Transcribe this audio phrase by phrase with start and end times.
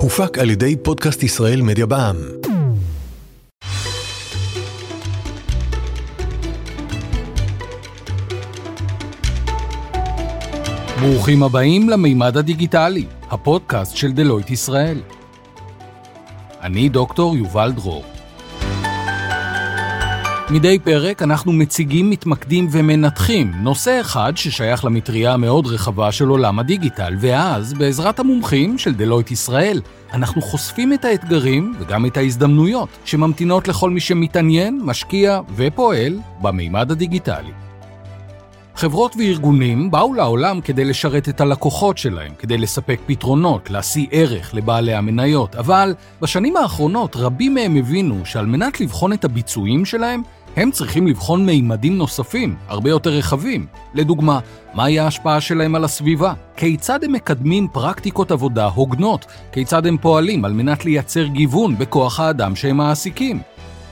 [0.00, 2.16] הופק על ידי פודקאסט ישראל מדיה בע"מ.
[11.00, 15.00] ברוכים הבאים למימד הדיגיטלי, הפודקאסט של דלויט ישראל.
[16.62, 18.17] אני דוקטור יובל דרור.
[20.50, 23.52] מדי פרק אנחנו מציגים, מתמקדים ומנתחים.
[23.62, 29.80] נושא אחד ששייך למטריה המאוד רחבה של עולם הדיגיטל, ואז, בעזרת המומחים של דלויט ישראל,
[30.12, 37.52] אנחנו חושפים את האתגרים וגם את ההזדמנויות שממתינות לכל מי שמתעניין, משקיע ופועל במימד הדיגיטלי.
[38.78, 44.94] חברות וארגונים באו לעולם כדי לשרת את הלקוחות שלהם, כדי לספק פתרונות, להשיא ערך לבעלי
[44.94, 50.22] המניות, אבל בשנים האחרונות רבים מהם הבינו שעל מנת לבחון את הביצועים שלהם,
[50.58, 53.66] הם צריכים לבחון מימדים נוספים, הרבה יותר רחבים.
[53.94, 54.40] לדוגמה,
[54.74, 56.34] מהי ההשפעה שלהם על הסביבה?
[56.56, 59.26] כיצד הם מקדמים פרקטיקות עבודה הוגנות?
[59.52, 63.40] כיצד הם פועלים על מנת לייצר גיוון בכוח האדם שהם מעסיקים?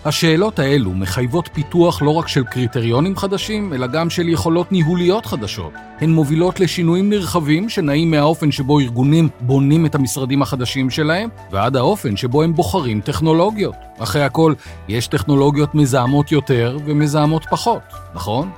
[0.06, 5.72] השאלות האלו מחייבות פיתוח לא רק של קריטריונים חדשים, אלא גם של יכולות ניהוליות חדשות.
[6.00, 12.16] הן מובילות לשינויים נרחבים שנעים מהאופן שבו ארגונים בונים את המשרדים החדשים שלהם, ועד האופן
[12.16, 13.74] שבו הם בוחרים טכנולוגיות.
[13.98, 14.54] אחרי הכל,
[14.88, 17.82] יש טכנולוגיות מזהמות יותר ומזהמות פחות,
[18.14, 18.50] נכון?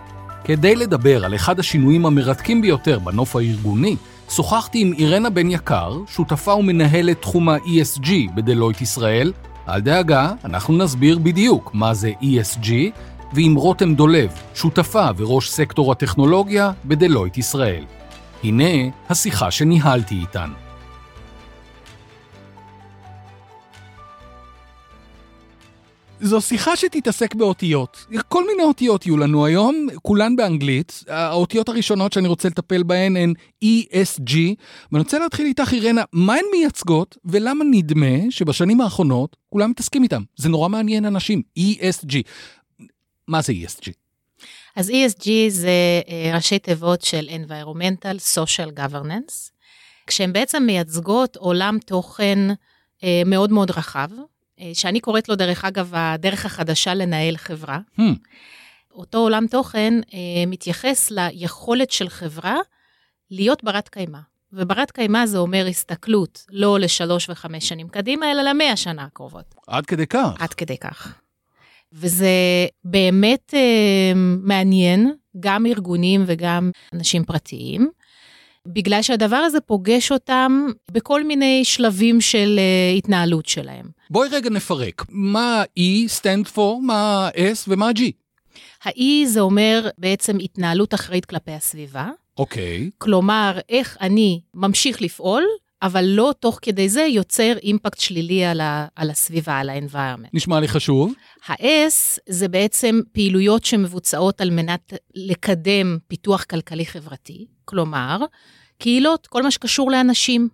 [0.45, 3.97] כדי לדבר על אחד השינויים המרתקים ביותר בנוף הארגוני,
[4.31, 9.33] שוחחתי עם אירנה בן יקר, שותפה ומנהלת תחום ה-ESG בדלויט ישראל,
[9.69, 12.70] אל דאגה, אנחנו נסביר בדיוק מה זה ESG,
[13.33, 17.84] ועם רותם דולב, שותפה וראש סקטור הטכנולוגיה בדלויט ישראל.
[18.44, 20.67] הנה השיחה שניהלתי איתן.
[26.20, 28.06] זו שיחה שתתעסק באותיות.
[28.28, 31.05] כל מיני אותיות יהיו לנו היום, כולן באנגלית.
[31.08, 33.33] האותיות הראשונות שאני רוצה לטפל בהן הן
[33.64, 34.34] ESG,
[34.92, 40.22] ואני רוצה להתחיל איתך, אירנה, מה הן מייצגות, ולמה נדמה שבשנים האחרונות כולם מתעסקים איתן.
[40.36, 42.14] זה נורא מעניין אנשים, ESG.
[43.28, 43.92] מה זה ESG?
[44.77, 45.70] אז ESG זה
[46.08, 49.51] אה, ראשי תיבות של Environmental Social Governance,
[50.07, 52.39] כשהן בעצם מייצגות עולם תוכן
[53.05, 54.08] אה, מאוד מאוד רחב.
[54.61, 57.79] אה, שאני קוראת לו, דרך אגב, הדרך החדשה לנהל חברה.
[57.98, 58.02] Hmm.
[58.92, 62.57] אותו עולם תוכן אה, מתייחס ליכולת של חברה
[63.30, 64.19] להיות ברת קיימא.
[64.52, 69.55] וברת קיימא זה אומר הסתכלות לא לשלוש וחמש שנים קדימה, אלא למאה שנה הקרובות.
[69.67, 70.35] עד כדי כך.
[70.39, 71.14] עד כדי כך.
[71.92, 72.29] וזה
[72.85, 77.90] באמת אה, מעניין, גם ארגונים וגם אנשים פרטיים.
[78.73, 83.86] בגלל שהדבר הזה פוגש אותם בכל מיני שלבים של uh, התנהלות שלהם.
[84.11, 86.95] בואי רגע נפרק, מה ה-E stand for, מה
[87.27, 88.02] ה-S ומה ה-G?
[88.84, 92.08] ה-E זה אומר בעצם התנהלות אחראית כלפי הסביבה.
[92.39, 92.89] אוקיי.
[92.89, 92.95] Okay.
[92.98, 95.45] כלומר, איך אני ממשיך לפעול,
[95.83, 100.28] אבל לא תוך כדי זה יוצר אימפקט שלילי על, ה, על הסביבה, על ה-environment.
[100.33, 101.12] נשמע לי חשוב.
[101.48, 107.46] ה-S זה בעצם פעילויות שמבוצעות על מנת לקדם פיתוח כלכלי-חברתי.
[107.64, 108.18] כלומר,
[108.78, 110.48] קהילות, כל מה שקשור לאנשים.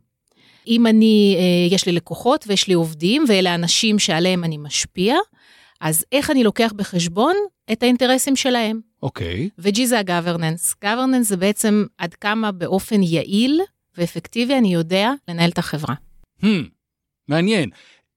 [0.66, 5.16] אם אני, אה, יש לי לקוחות ויש לי עובדים, ואלה האנשים שעליהם אני משפיע,
[5.80, 7.36] אז איך אני לוקח בחשבון
[7.72, 8.80] את האינטרסים שלהם?
[9.02, 9.48] אוקיי.
[9.52, 9.62] Okay.
[9.62, 10.84] ו-G זה ה-governance.
[10.84, 13.60] governance זה בעצם עד כמה באופן יעיל
[13.98, 15.94] ואפקטיבי אני יודע לנהל את החברה.
[16.42, 16.46] Hmm,
[17.28, 17.70] מעניין.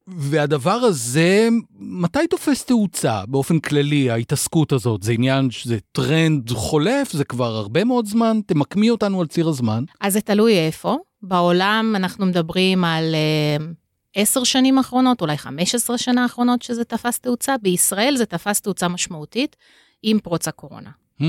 [0.07, 1.49] והדבר הזה,
[1.79, 5.03] מתי תופס תאוצה באופן כללי, ההתעסקות הזאת?
[5.03, 8.39] זה עניין שזה טרנד חולף, זה כבר הרבה מאוד זמן?
[8.45, 9.83] תמקמי אותנו על ציר הזמן.
[10.01, 10.97] אז זה תלוי איפה.
[11.21, 13.15] בעולם אנחנו מדברים על
[13.59, 13.63] uh,
[14.15, 17.55] עשר שנים האחרונות, אולי 15 שנה האחרונות שזה תפס תאוצה.
[17.61, 19.55] בישראל זה תפס תאוצה משמעותית
[20.03, 20.89] עם פרוץ הקורונה.
[21.21, 21.23] Hmm,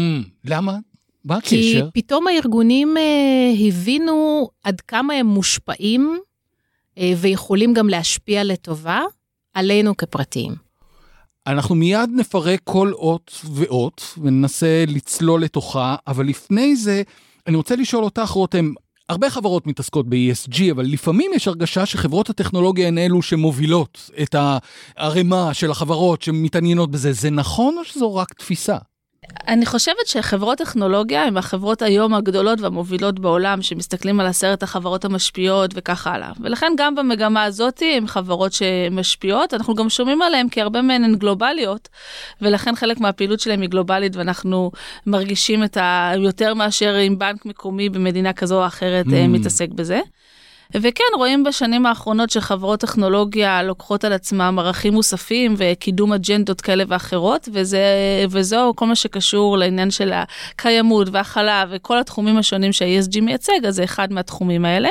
[0.44, 0.78] למה?
[1.24, 1.50] מה הקשר?
[1.50, 6.18] כי פתאום הארגונים uh, הבינו עד כמה הם מושפעים
[6.98, 9.00] אה, ויכולים גם להשפיע לטובה
[9.54, 10.54] עלינו כפרטים.
[11.46, 17.02] אנחנו מיד נפרק כל אות ואות וננסה לצלול לתוכה, אבל לפני זה
[17.46, 18.72] אני רוצה לשאול אותך, רותם,
[19.08, 25.54] הרבה חברות מתעסקות ב-ESG, אבל לפעמים יש הרגשה שחברות הטכנולוגיה הן אלו שמובילות את הערימה
[25.54, 27.12] של החברות שמתעניינות בזה.
[27.12, 28.76] זה נכון או שזו רק תפיסה?
[29.49, 35.70] אני חושבת שחברות טכנולוגיה הן החברות היום הגדולות והמובילות בעולם שמסתכלים על עשרת החברות המשפיעות
[35.75, 36.32] וכך הלאה.
[36.41, 41.15] ולכן גם במגמה הזאת הן חברות שמשפיעות, אנחנו גם שומעים עליהן כי הרבה מהן הן
[41.15, 41.88] גלובליות,
[42.43, 44.70] ולכן חלק מהפעילות שלהן היא גלובלית ואנחנו
[45.06, 46.12] מרגישים את ה...
[46.17, 49.11] יותר מאשר אם בנק מקומי במדינה כזו או אחרת mm.
[49.29, 50.00] מתעסק בזה.
[50.76, 57.49] וכן, רואים בשנים האחרונות שחברות טכנולוגיה לוקחות על עצמם ערכים מוספים וקידום אג'נדות כאלה ואחרות,
[57.53, 57.81] וזה,
[58.31, 63.85] וזהו כל מה שקשור לעניין של הקיימות והכלה וכל התחומים השונים שה-ESG מייצג, אז זה
[63.85, 64.88] אחד מהתחומים האלה.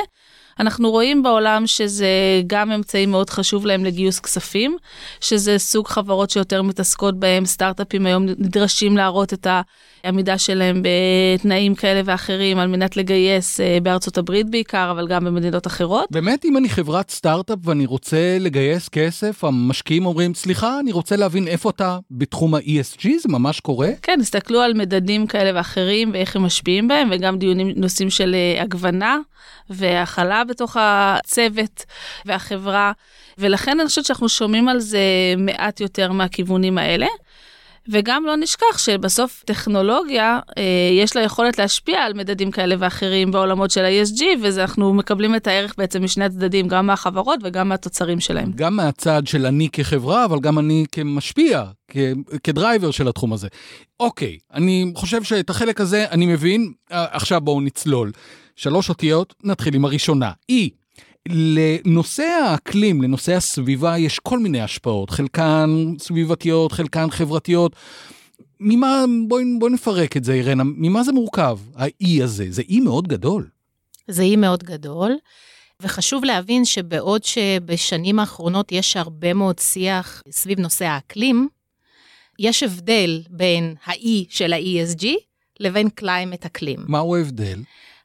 [0.60, 2.08] אנחנו רואים בעולם שזה
[2.46, 4.76] גם אמצעי מאוד חשוב להם לגיוס כספים,
[5.20, 9.46] שזה סוג חברות שיותר מתעסקות בהם, סטארט-אפים היום נדרשים להראות את
[10.04, 15.66] העמידה שלהם בתנאים כאלה ואחרים על מנת לגייס אה, בארצות הברית בעיקר, אבל גם במדינות
[15.66, 16.06] אחרות.
[16.10, 21.48] באמת, אם אני חברת סטארט-אפ ואני רוצה לגייס כסף, המשקיעים אומרים, סליחה, אני רוצה להבין
[21.48, 23.88] איפה אתה בתחום ה-ESG, זה ממש קורה?
[24.02, 28.62] כן, הסתכלו על מדדים כאלה ואחרים ואיך הם משפיעים בהם, וגם דיונים, נושאים של אה,
[28.62, 29.18] הגוונה
[29.70, 31.84] והכלה בתוך הצוות
[32.26, 32.92] והחברה,
[33.38, 34.98] ולכן אני חושבת שאנחנו שומעים על זה
[35.38, 37.06] מעט יותר מהכיוונים האלה.
[37.90, 40.62] וגם לא נשכח שבסוף טכנולוגיה, אה,
[41.02, 45.74] יש לה יכולת להשפיע על מדדים כאלה ואחרים בעולמות של ה-ESG, ואנחנו מקבלים את הערך
[45.78, 48.52] בעצם משני הצדדים, גם מהחברות וגם מהתוצרים שלהם.
[48.54, 51.96] גם מהצד של אני כחברה, אבל גם אני כמשפיע, כ-
[52.42, 53.48] כדרייבר של התחום הזה.
[54.00, 58.12] אוקיי, אני חושב שאת החלק הזה אני מבין, אה, עכשיו בואו נצלול.
[58.58, 60.32] שלוש אותיות, נתחיל עם הראשונה.
[60.52, 60.54] E.
[61.28, 67.76] לנושא האקלים, לנושא הסביבה, יש כל מיני השפעות, חלקן סביבתיות, חלקן חברתיות.
[68.60, 72.46] ממה, בואי בוא נפרק את זה, אירנה, ממה זה מורכב, האי הזה?
[72.50, 73.48] זה אי מאוד גדול.
[74.08, 75.16] זה אי מאוד גדול,
[75.82, 81.48] וחשוב להבין שבעוד שבשנים האחרונות יש הרבה מאוד שיח סביב נושא האקלים,
[82.38, 85.06] יש הבדל בין האי של ה-ESG
[85.60, 86.78] לבין climate אקלים.
[86.88, 87.58] מהו ההבדל?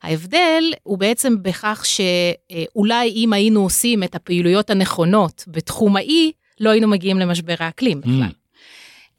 [0.04, 6.88] ההבדל הוא בעצם בכך שאולי אם היינו עושים את הפעילויות הנכונות בתחום ה-E, לא היינו
[6.88, 8.30] מגיעים למשבר האקלים בכלל.
[8.30, 8.44] אממ.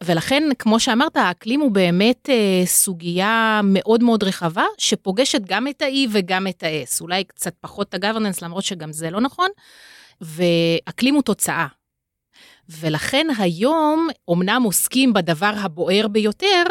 [0.05, 6.09] ולכן, כמו שאמרת, האקלים הוא באמת אה, סוגיה מאוד מאוד רחבה, שפוגשת גם את ה-E
[6.11, 7.01] וגם את ה-S.
[7.01, 9.49] אולי קצת פחות את ה-governance, למרות שגם זה לא נכון.
[10.21, 11.67] ואקלים הוא תוצאה.
[12.69, 16.63] ולכן היום, אמנם עוסקים בדבר הבוער ביותר,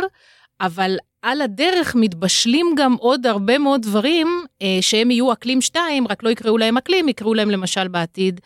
[0.61, 4.27] אבל על הדרך מתבשלים גם עוד הרבה מאוד דברים
[4.61, 8.41] אה, שהם יהיו אקלים 2, רק לא יקראו להם אקלים, יקראו להם למשל בעתיד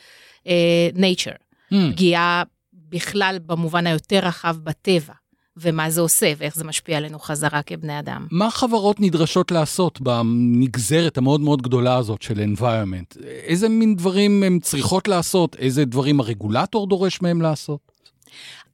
[0.47, 1.37] אה, nature.
[1.73, 1.75] Mm.
[1.91, 2.43] פגיעה
[2.89, 5.13] בכלל במובן היותר רחב בטבע,
[5.57, 8.27] ומה זה עושה ואיך זה משפיע עלינו חזרה כבני אדם.
[8.31, 13.23] מה חברות נדרשות לעשות בנגזרת המאוד מאוד גדולה הזאת של environment?
[13.23, 15.55] איזה מין דברים הן צריכות לעשות?
[15.55, 17.96] איזה דברים הרגולטור דורש מהם לעשות?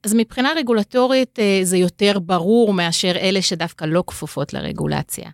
[0.04, 5.30] אז מבחינה רגולטורית אה, זה יותר ברור מאשר אלה שדווקא לא כפופות לרגולציה.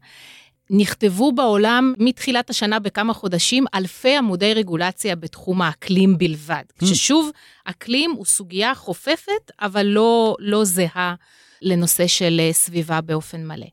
[0.70, 6.64] נכתבו בעולם מתחילת השנה בכמה חודשים אלפי עמודי רגולציה בתחום האקלים בלבד.
[6.84, 6.86] Mm.
[6.86, 7.30] ששוב,
[7.66, 11.16] אקלים הוא סוגיה חופפת, אבל לא, לא זהה
[11.62, 13.68] לנושא של אה, סביבה באופן מלא.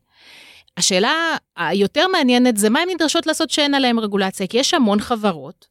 [0.77, 5.67] השאלה היותר מעניינת זה מה הן נדרשות לעשות שאין עליהן רגולציה, כי יש המון חברות.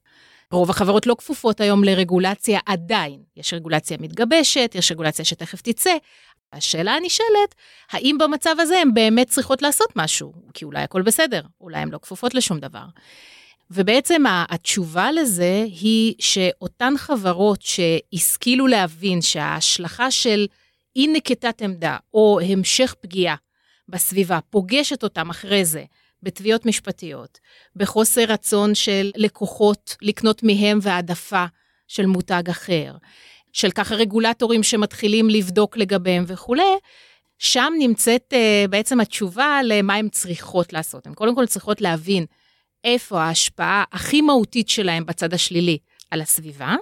[0.53, 3.21] רוב החברות לא כפופות היום לרגולציה עדיין.
[3.37, 5.95] יש רגולציה מתגבשת, יש רגולציה שתכף תצא.
[6.53, 7.55] השאלה הנשאלת,
[7.91, 10.33] האם במצב הזה הן באמת צריכות לעשות משהו?
[10.55, 12.85] כי אולי הכל בסדר, אולי הן לא כפופות לשום דבר.
[13.71, 20.47] ובעצם התשובה לזה היא שאותן חברות שהשכילו להבין שההשלכה של
[20.97, 23.37] אי נקיטת עמדה או המשך פגיעה
[23.89, 25.85] בסביבה פוגשת אותם אחרי זה
[26.23, 27.39] בתביעות משפטיות,
[27.77, 31.45] בחוסר רצון של לקוחות לקנות מהם והעדפה
[31.89, 32.93] של מותג אחר,
[33.53, 36.77] של ככה רגולטורים שמתחילים לבדוק לגביהם וכולי,
[37.39, 41.07] שם נמצאת uh, בעצם התשובה למה הן צריכות לעשות.
[41.07, 42.27] הן קודם כל צריכות להבין
[42.85, 45.79] איפה ההשפעה הכי מהותית שלהם בצד השלילי
[46.11, 46.77] על הסביבה,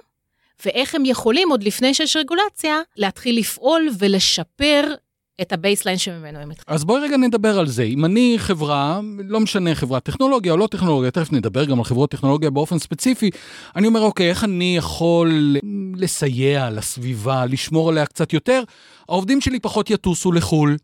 [0.65, 4.93] ואיך הם יכולים, עוד לפני שיש רגולציה, להתחיל לפעול ולשפר
[5.41, 6.75] את ה baseline שממנו הם התחילו.
[6.75, 7.83] אז בואי רגע נדבר על זה.
[7.83, 12.11] אם אני חברה, לא משנה חברת טכנולוגיה או לא טכנולוגיה, תכף נדבר גם על חברות
[12.11, 13.29] טכנולוגיה באופן ספציפי,
[13.75, 15.55] אני אומר, אוקיי, איך אני יכול
[15.95, 18.63] לסייע לסביבה, לשמור עליה קצת יותר?
[19.09, 20.77] העובדים שלי פחות יטוסו לחו"ל.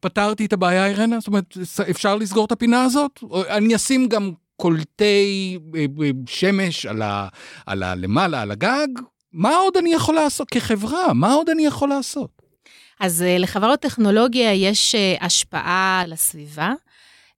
[0.00, 1.20] פתרתי את הבעיה, אירנה?
[1.20, 1.56] זאת אומרת,
[1.90, 3.20] אפשר לסגור את הפינה הזאת?
[3.48, 5.84] אני אשים גם קולטי אה,
[6.26, 7.28] שמש על, ה,
[7.66, 8.88] על הלמעלה, על הגג?
[9.32, 11.12] מה עוד אני יכול לעשות כחברה?
[11.14, 12.45] מה עוד אני יכול לעשות?
[13.00, 16.72] אז uh, לחברות טכנולוגיה יש uh, השפעה על הסביבה,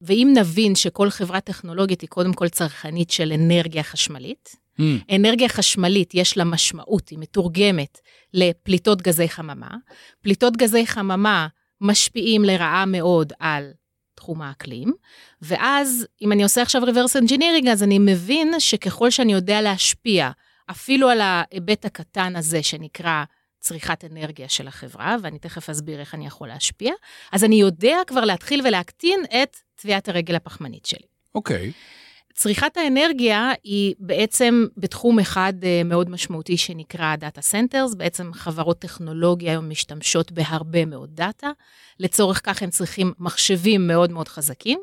[0.03, 5.15] ואם נבין שכל חברה טכנולוגית היא קודם כל צרכנית של אנרגיה חשמלית, Mm.
[5.15, 8.01] אנרגיה חשמלית יש לה משמעות, היא מתורגמת
[8.35, 9.71] לפליטות גזי חממה.
[10.23, 11.47] פליטות גזי חממה
[11.81, 13.71] משפיעים לרעה מאוד על
[14.15, 14.93] תחום האקלים,
[15.43, 20.31] ואז אם אני עושה עכשיו reverse engineering, אז אני מבין שככל שאני יודע להשפיע
[20.71, 23.25] אפילו על ההיבט הקטן הזה שנקרא
[23.61, 26.93] צריכת אנרגיה של החברה, ואני תכף אסביר איך אני יכול להשפיע,
[27.33, 31.07] אז אני יודע כבר להתחיל ולהקטין את טביעת הרגל הפחמנית שלי.
[31.35, 31.69] אוקיי.
[31.69, 31.73] אוקיי.
[32.39, 39.53] צריכת האנרגיה היא בעצם בתחום אחד אה, מאוד משמעותי שנקרא data centers, בעצם חברות טכנולוגיה
[39.53, 41.51] היום משתמשות בהרבה מאוד data.
[42.01, 44.79] לצורך כך הם צריכים מחשבים מאוד מאוד חזקים.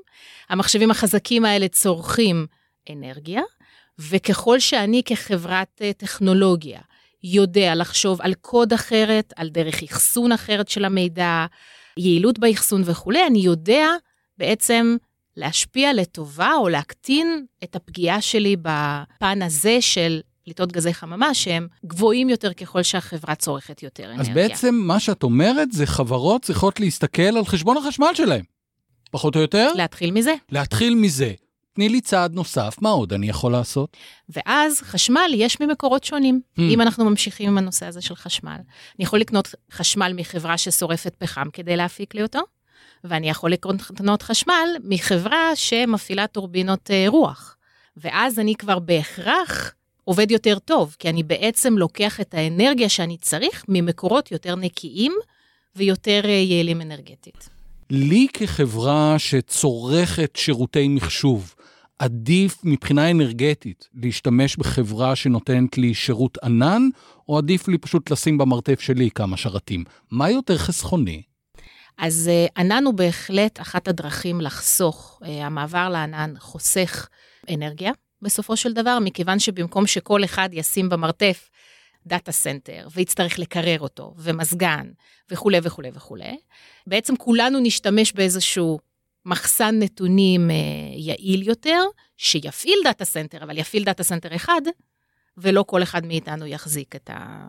[0.50, 2.48] המחשבים החזקים האלה צורכים
[2.92, 3.42] אנרגיה,
[4.00, 6.80] וככל שאני כחברת אה, טכנולוגיה
[7.26, 11.46] יודע לחשוב על קוד אחרת, על דרך אחסון אחרת של המידע,
[11.98, 13.88] יעילות באחסון וכולי, אני יודע
[14.38, 14.96] בעצם
[15.38, 22.30] להשפיע לטובה או להקטין את הפגיעה שלי בפן הזה של פליטות גזי חממה, שהם גבוהים
[22.30, 24.22] יותר ככל שהחברה צורכת יותר אנרגיה.
[24.22, 28.44] אז בעצם מה שאת אומרת זה חברות צריכות להסתכל על חשבון החשמל שלהם.
[29.12, 29.72] פחות או יותר?
[29.76, 30.34] להתחיל מזה.
[30.52, 31.32] להתחיל מזה.
[31.76, 33.98] תני לי צעד נוסף, מה עוד אני יכול לעשות?
[34.30, 36.62] ואז חשמל יש ממקורות שונים, hmm.
[36.62, 38.58] אם אנחנו ממשיכים עם הנושא הזה של חשמל.
[38.98, 42.40] אני יכול לקנות חשמל מחברה ששורפת פחם כדי להפיק לי אותו,
[43.04, 47.56] ואני יכול לקנות חשמל מחברה שמפעילה טורבינות uh, רוח.
[47.98, 53.66] ואז אני כבר בהכרח עובד יותר טוב, כי אני בעצם לוקח את האנרגיה שאני צריך
[53.68, 55.14] ממקורות יותר נקיים
[55.76, 57.50] ויותר uh, יעילים אנרגטית.
[57.90, 61.55] לי כחברה שצורכת שירותי מחשוב,
[62.00, 66.82] עדיף מבחינה אנרגטית להשתמש בחברה שנותנת לי שירות ענן,
[67.30, 69.84] או עדיף לי פשוט לשים במרתף שלי כמה שרתים?
[70.12, 71.22] מה יותר חסכוני?
[71.98, 75.20] אז uh, ענן הוא בהחלט אחת הדרכים לחסוך.
[75.24, 77.08] Uh, המעבר לענן חוסך
[77.54, 81.50] אנרגיה בסופו של דבר, מכיוון שבמקום שכל אחד ישים במרתף
[82.08, 84.90] data center, ויצטרך לקרר אותו, ומזגן,
[85.32, 86.38] וכולי וכולי וכולי,
[86.88, 88.80] בעצם כולנו נשתמש באיזשהו
[89.26, 90.56] מחסן נתונים אה,
[90.96, 91.82] יעיל יותר,
[92.18, 94.62] שיפעיל data center, אבל יפעיל data center אחד,
[95.38, 97.48] ולא כל אחד מאיתנו יחזיק את ה...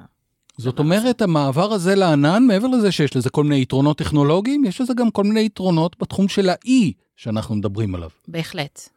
[0.59, 4.95] זאת אומרת, המעבר הזה לענן, מעבר לזה שיש לזה כל מיני יתרונות טכנולוגיים, יש לזה
[4.95, 8.11] גם כל מיני יתרונות בתחום של ה-E שאנחנו מדברים עליו.
[8.29, 8.89] בהחלט.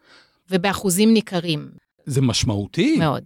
[0.51, 1.69] ובאחוזים ניכרים.
[2.05, 2.97] זה משמעותי.
[2.97, 3.23] מאוד.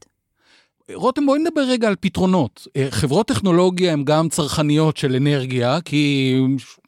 [0.92, 2.68] רותם, בואי נדבר רגע על פתרונות.
[2.78, 6.36] אה, חברות טכנולוגיה הן גם צרכניות של אנרגיה, כי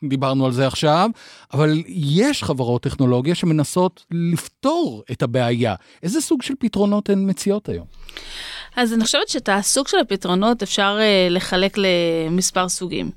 [0.03, 1.09] דיברנו על זה עכשיו,
[1.53, 5.75] אבל יש חברות טכנולוגיה שמנסות לפתור את הבעיה.
[6.03, 7.85] איזה סוג של פתרונות הן מציעות היום?
[8.75, 13.11] אז אני חושבת שאת הסוג של הפתרונות אפשר uh, לחלק למספר סוגים.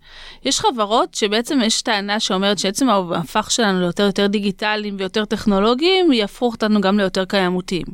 [0.45, 6.47] יש חברות שבעצם יש טענה שאומרת שעצם ההפך שלנו ליותר יותר דיגיטליים ויותר טכנולוגיים, יהפכו
[6.47, 7.87] אותנו גם ליותר קיימותיים.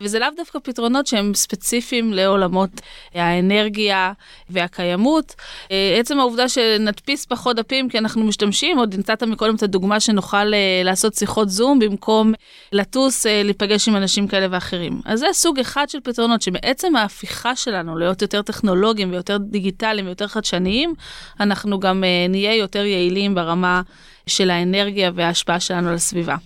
[0.00, 2.70] וזה לאו דווקא פתרונות שהם ספציפיים לעולמות
[3.14, 4.12] האנרגיה
[4.50, 5.34] והקיימות.
[5.70, 10.54] אה, עצם העובדה שנדפיס פחות דפים כי אנחנו משתמשים, עוד נתת מקודם את הדוגמה שנוכל
[10.54, 12.32] אה, לעשות שיחות זום במקום
[12.72, 15.00] לטוס, אה, להיפגש עם אנשים כאלה ואחרים.
[15.04, 20.28] אז זה סוג אחד של פתרונות שבעצם ההפיכה שלנו להיות יותר טכנולוגיים ויותר דיגיטליים ויותר
[20.28, 20.94] חדשניים,
[21.40, 23.82] אנחנו גם נהיה יותר יעילים ברמה
[24.26, 26.36] של האנרגיה וההשפעה שלנו על הסביבה.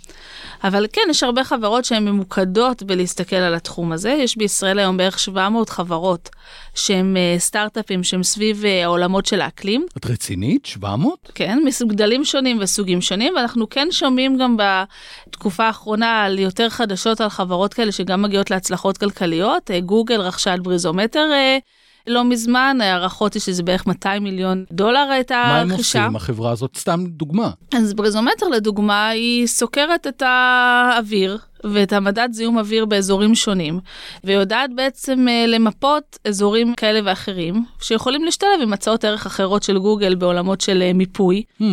[0.64, 4.10] אבל כן, יש הרבה חברות שהן ממוקדות בלהסתכל על התחום הזה.
[4.10, 6.28] יש בישראל היום בערך 700 חברות
[6.74, 9.86] שהן uh, סטארט-אפים שהן סביב uh, העולמות של האקלים.
[9.96, 10.66] את רצינית?
[10.66, 11.30] 700?
[11.34, 17.28] כן, מסוגדלים שונים וסוגים שונים, ואנחנו כן שומעים גם בתקופה האחרונה על יותר חדשות על
[17.28, 19.70] חברות כאלה שגם מגיעות להצלחות כלכליות.
[19.70, 21.30] Uh, גוגל רכשה את בריזומטר.
[22.08, 25.98] לא מזמן, הערכות היא שזה בערך 200 מיליון דולר הייתה הרכישה.
[25.98, 26.76] מה הם עושים, החברה הזאת?
[26.76, 27.50] סתם דוגמה.
[27.74, 31.38] אז ברזומטר לדוגמה, היא סוקרת את האוויר.
[31.64, 33.80] ואת המדד זיהום אוויר באזורים שונים,
[34.24, 40.14] ויודעת בעצם uh, למפות אזורים כאלה ואחרים, שיכולים להשתלב עם הצעות ערך אחרות של גוגל
[40.14, 41.42] בעולמות של uh, מיפוי.
[41.60, 41.64] Hmm.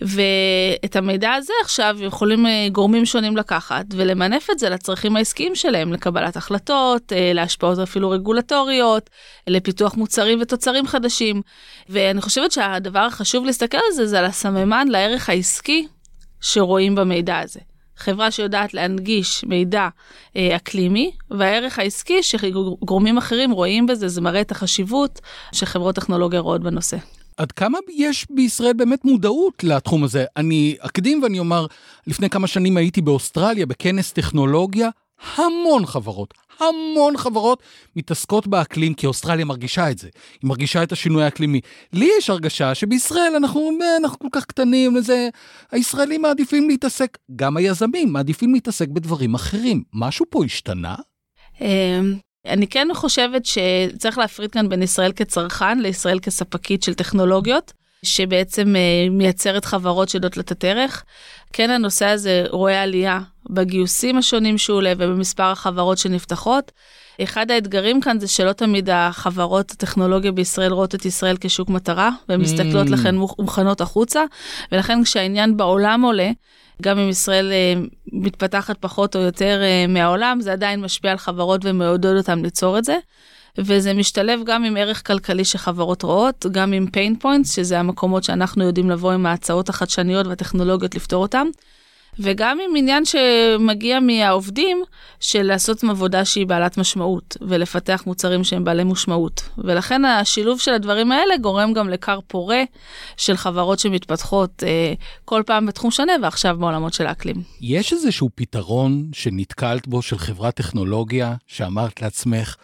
[0.00, 5.92] ואת המידע הזה עכשיו יכולים אה, גורמים שונים לקחת ולמנף את זה לצרכים העסקיים שלהם,
[5.92, 9.10] לקבלת החלטות, אה, להשפעות אפילו רגולטוריות,
[9.46, 11.42] לפיתוח מוצרים ותוצרים חדשים.
[11.88, 15.86] ואני חושבת שהדבר החשוב להסתכל על זה, זה על הסממן לערך העסקי
[16.40, 17.60] שרואים במידע הזה.
[17.96, 19.88] חברה שיודעת להנגיש מידע
[20.36, 25.20] אה, אקלימי, והערך העסקי שגורמים אחרים רואים בזה, זה מראה את החשיבות
[25.52, 26.96] שחברות טכנולוגיה רואות בנושא.
[27.36, 30.24] עד כמה יש בישראל באמת מודעות לתחום הזה?
[30.36, 31.66] אני אקדים ואני אומר,
[32.06, 34.88] לפני כמה שנים הייתי באוסטרליה בכנס טכנולוגיה,
[35.36, 37.62] המון חברות, המון חברות
[37.96, 40.08] מתעסקות באקלים, כי אוסטרליה מרגישה את זה.
[40.42, 41.60] היא מרגישה את השינוי האקלימי.
[41.92, 45.28] לי יש הרגשה שבישראל אנחנו, אנחנו כל כך קטנים לזה,
[45.72, 49.82] הישראלים מעדיפים להתעסק, גם היזמים מעדיפים להתעסק בדברים אחרים.
[49.92, 50.94] משהו פה השתנה?
[52.46, 57.72] אני כן חושבת שצריך להפריד כאן בין ישראל כצרכן לישראל כספקית של טכנולוגיות,
[58.02, 61.04] שבעצם אה, מייצרת חברות שיודעות לתת ערך.
[61.52, 63.20] כן הנושא הזה רואה עלייה
[63.50, 66.72] בגיוסים השונים שהוא עולה ובמספר החברות שנפתחות.
[67.22, 72.40] אחד האתגרים כאן זה שלא תמיד החברות הטכנולוגיה בישראל רואות את ישראל כשוק מטרה, והן
[72.40, 72.90] מסתכלות mm.
[72.90, 74.24] לכן מוכנות החוצה,
[74.72, 76.30] ולכן כשהעניין בעולם עולה,
[76.82, 81.60] גם אם ישראל אה, מתפתחת פחות או יותר אה, מהעולם, זה עדיין משפיע על חברות
[81.64, 82.98] ומעודד אותן ליצור את זה.
[83.58, 88.64] וזה משתלב גם עם ערך כלכלי שחברות רואות, גם עם pain points, שזה המקומות שאנחנו
[88.64, 91.46] יודעים לבוא עם ההצעות החדשניות והטכנולוגיות לפתור אותם.
[92.18, 94.82] וגם עם עניין שמגיע מהעובדים
[95.20, 99.42] של לעשות עבודה שהיא בעלת משמעות ולפתח מוצרים שהם בעלי משמעות.
[99.58, 102.62] ולכן השילוב של הדברים האלה גורם גם לכר פורה
[103.16, 104.94] של חברות שמתפתחות אה,
[105.24, 107.36] כל פעם בתחום שונה ועכשיו בעולמות של האקלים.
[107.60, 112.56] יש איזשהו פתרון שנתקלת בו של חברת טכנולוגיה שאמרת לעצמך,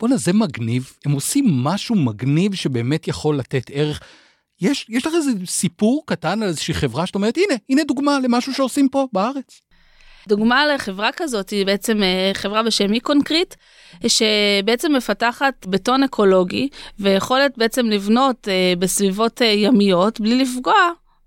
[0.00, 4.00] בואנה זה מגניב, הם עושים משהו מגניב שבאמת יכול לתת ערך.
[4.60, 8.54] יש, יש לך איזה סיפור קטן על איזושהי חברה שאת אומרת, הנה, הנה דוגמה למשהו
[8.54, 9.60] שעושים פה בארץ.
[10.28, 13.54] דוגמה לחברה כזאת היא בעצם אה, חברה בשם ECOncrete,
[14.06, 20.74] שבעצם מפתחת בטון אקולוגי ויכולת בעצם לבנות אה, בסביבות אה, ימיות בלי לפגוע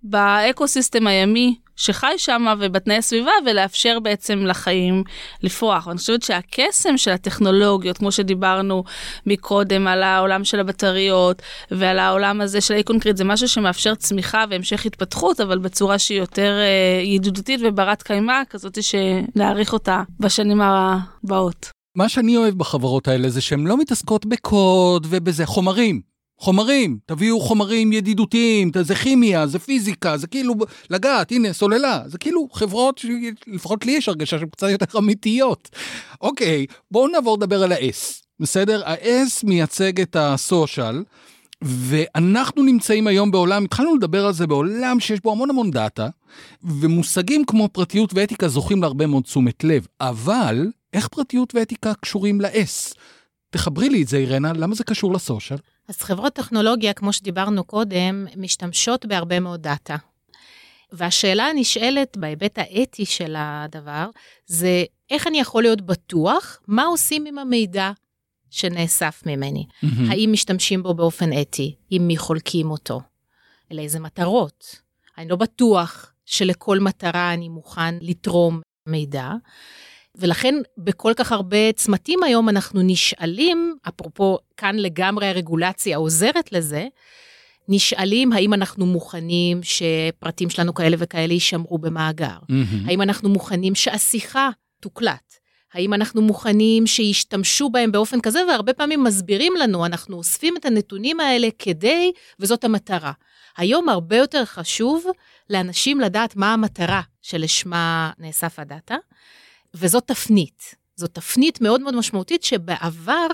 [0.04, 5.04] ב ecosystem הימי שחי שם ובתנאי סביבה ולאפשר בעצם לחיים
[5.44, 5.88] לפרוח.
[5.88, 8.84] ואני חושבת שהקסם של הטכנולוגיות, כמו שדיברנו
[9.26, 14.86] מקודם על העולם של הבטריות ועל העולם הזה של האי-קונקריט, זה משהו שמאפשר צמיחה והמשך
[14.86, 21.72] התפתחות, אבל בצורה שהיא יותר אה, ידידותית וברת קיימא, כזאת שנעריך אותה בשנים הבאות.
[21.96, 26.09] מה שאני אוהב בחברות האלה זה שהן לא מתעסקות בקוד ובזה, חומרים.
[26.40, 30.54] חומרים, תביאו חומרים ידידותיים, זה כימיה, זה פיזיקה, זה כאילו
[30.90, 35.70] לגעת, הנה, סוללה, זה כאילו חברות שלפחות לי יש הרגשה שהן קצת יותר אמיתיות.
[36.22, 38.84] אוקיי, בואו נעבור לדבר על ה-S, בסדר?
[38.86, 41.04] ה-S מייצג את ה social,
[41.62, 46.08] ואנחנו נמצאים היום בעולם, התחלנו לדבר על זה בעולם שיש בו המון המון דאטה,
[46.64, 52.96] ומושגים כמו פרטיות ואתיקה זוכים להרבה מאוד תשומת לב, אבל איך פרטיות ואתיקה קשורים ל-S?
[53.50, 55.60] תחברי לי את זה, אירנה, למה זה קשור ל social?
[55.90, 59.96] אז חברות טכנולוגיה, כמו שדיברנו קודם, משתמשות בהרבה מאוד דאטה.
[60.92, 64.10] והשאלה הנשאלת בהיבט האתי של הדבר,
[64.46, 67.92] זה איך אני יכול להיות בטוח מה עושים עם המידע
[68.50, 69.66] שנאסף ממני.
[69.70, 69.88] Mm-hmm.
[70.10, 73.02] האם משתמשים בו באופן אתי, אם מי חולקים אותו,
[73.72, 74.76] לאיזה מטרות.
[75.18, 79.32] אני לא בטוח שלכל מטרה אני מוכן לתרום מידע.
[80.16, 86.88] ולכן בכל כך הרבה צמתים היום אנחנו נשאלים, אפרופו כאן לגמרי הרגולציה עוזרת לזה,
[87.68, 92.88] נשאלים האם אנחנו מוכנים שפרטים שלנו כאלה וכאלה יישמרו במאגר, mm-hmm.
[92.88, 95.34] האם אנחנו מוכנים שהשיחה תוקלט,
[95.74, 101.20] האם אנחנו מוכנים שישתמשו בהם באופן כזה, והרבה פעמים מסבירים לנו, אנחנו אוספים את הנתונים
[101.20, 103.12] האלה כדי, וזאת המטרה.
[103.58, 105.06] היום הרבה יותר חשוב
[105.50, 108.96] לאנשים לדעת מה המטרה שלשמה נאסף הדאטה.
[109.74, 110.76] וזאת תפנית.
[110.96, 113.28] זאת תפנית מאוד מאוד משמעותית שבעבר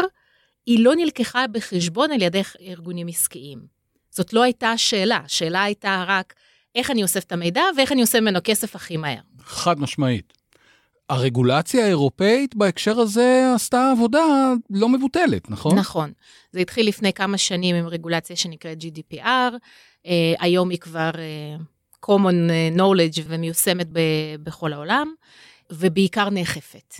[0.65, 3.59] היא לא נלקחה בחשבון על ידי ארגונים עסקיים.
[4.09, 6.33] זאת לא הייתה השאלה, השאלה הייתה רק
[6.75, 9.19] איך אני אוסף את המידע ואיך אני עושה ממנו כסף הכי מהר.
[9.43, 10.33] חד משמעית.
[11.09, 15.79] הרגולציה האירופאית בהקשר הזה עשתה עבודה לא מבוטלת, נכון?
[15.79, 16.11] נכון.
[16.51, 19.53] זה התחיל לפני כמה שנים עם רגולציה שנקראת GDPR,
[20.03, 20.07] uh,
[20.39, 25.13] היום היא כבר uh, common knowledge ומיושמת ב- בכל העולם.
[25.71, 26.95] ובעיקר נאכפת.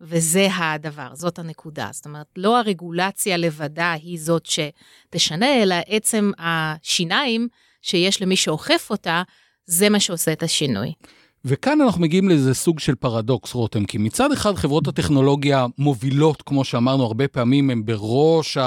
[0.00, 1.88] וזה הדבר, זאת הנקודה.
[1.92, 7.48] זאת אומרת, לא הרגולציה לבדה היא זאת שתשנה, אלא עצם השיניים
[7.82, 9.22] שיש למי שאוכף אותה,
[9.66, 10.92] זה מה שעושה את השינוי.
[11.44, 16.64] וכאן אנחנו מגיעים לאיזה סוג של פרדוקס, רותם, כי מצד אחד חברות הטכנולוגיה מובילות, כמו
[16.64, 18.58] שאמרנו הרבה פעמים, הן בראש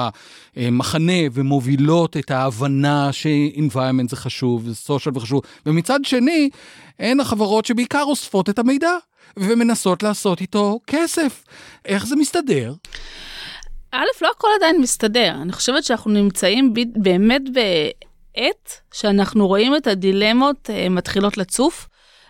[0.56, 6.50] המחנה ומובילות את ההבנה ש-environment זה חשוב, זה social וחשוב, ומצד שני,
[7.00, 8.91] הן החברות שבעיקר אוספות את המידע.
[9.38, 11.44] ומנסות לעשות איתו כסף.
[11.86, 12.74] איך זה מסתדר?
[13.91, 15.36] א', לא הכל עדיין מסתדר.
[15.41, 21.88] אני חושבת שאנחנו נמצאים ב- באמת בעת שאנחנו רואים את הדילמות uh, מתחילות לצוף.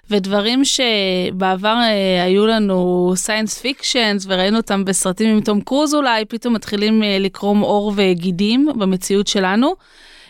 [0.10, 6.54] ודברים שבעבר uh, היו לנו science fictions וראינו אותם בסרטים עם תום קרוז אולי, פתאום
[6.54, 9.76] מתחילים uh, לקרום עור וגידים במציאות שלנו.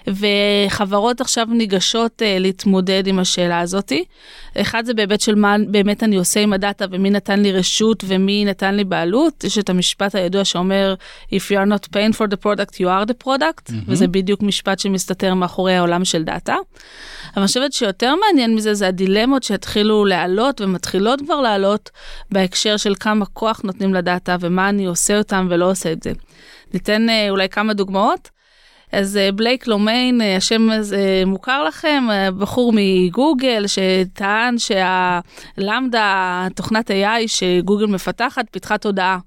[0.07, 4.03] וחברות עכשיו ניגשות uh, להתמודד עם השאלה הזאתי.
[4.57, 8.45] אחד זה בהיבט של מה באמת אני עושה עם הדאטה ומי נתן לי רשות ומי
[8.45, 9.43] נתן לי בעלות.
[9.43, 10.95] יש את המשפט הידוע שאומר
[11.31, 13.73] If you are not paying for the product you are the product, mm-hmm.
[13.87, 16.55] וזה בדיוק משפט שמסתתר מאחורי העולם של דאטה.
[17.33, 21.89] אבל אני חושבת שיותר מעניין מזה זה הדילמות שהתחילו לעלות ומתחילות כבר לעלות
[22.31, 26.11] בהקשר של כמה כוח נותנים לדאטה ומה אני עושה אותם ולא עושה את זה.
[26.73, 28.40] ניתן uh, אולי כמה דוגמאות.
[28.91, 36.91] אז אה, בלייק לומיין, אה, השם הזה מוכר לכם, אה, בחור מגוגל שטען שהלמדה, תוכנת
[36.91, 39.17] AI שגוגל מפתחת, פיתחה תודעה.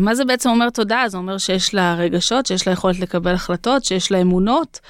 [0.00, 1.08] מה זה בעצם אומר תודעה?
[1.08, 4.80] זה אומר שיש לה רגשות, שיש לה יכולת לקבל החלטות, שיש לה אמונות.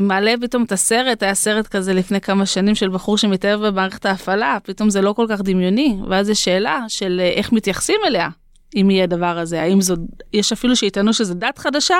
[0.00, 4.58] מעלה פתאום את הסרט, היה סרט כזה לפני כמה שנים של בחור שמתאהב במערכת ההפעלה,
[4.62, 8.28] פתאום זה לא כל כך דמיוני, ואז יש שאלה של איך מתייחסים אליה.
[8.76, 9.94] אם יהיה דבר הזה, האם זו,
[10.32, 11.96] יש אפילו שיטענו שזו דת חדשה,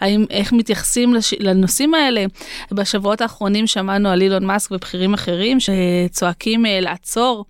[0.00, 2.24] האם, איך מתייחסים לש, לנושאים האלה.
[2.72, 7.44] בשבועות האחרונים שמענו על אילון מאסק ובכירים אחרים שצועקים אה, לעצור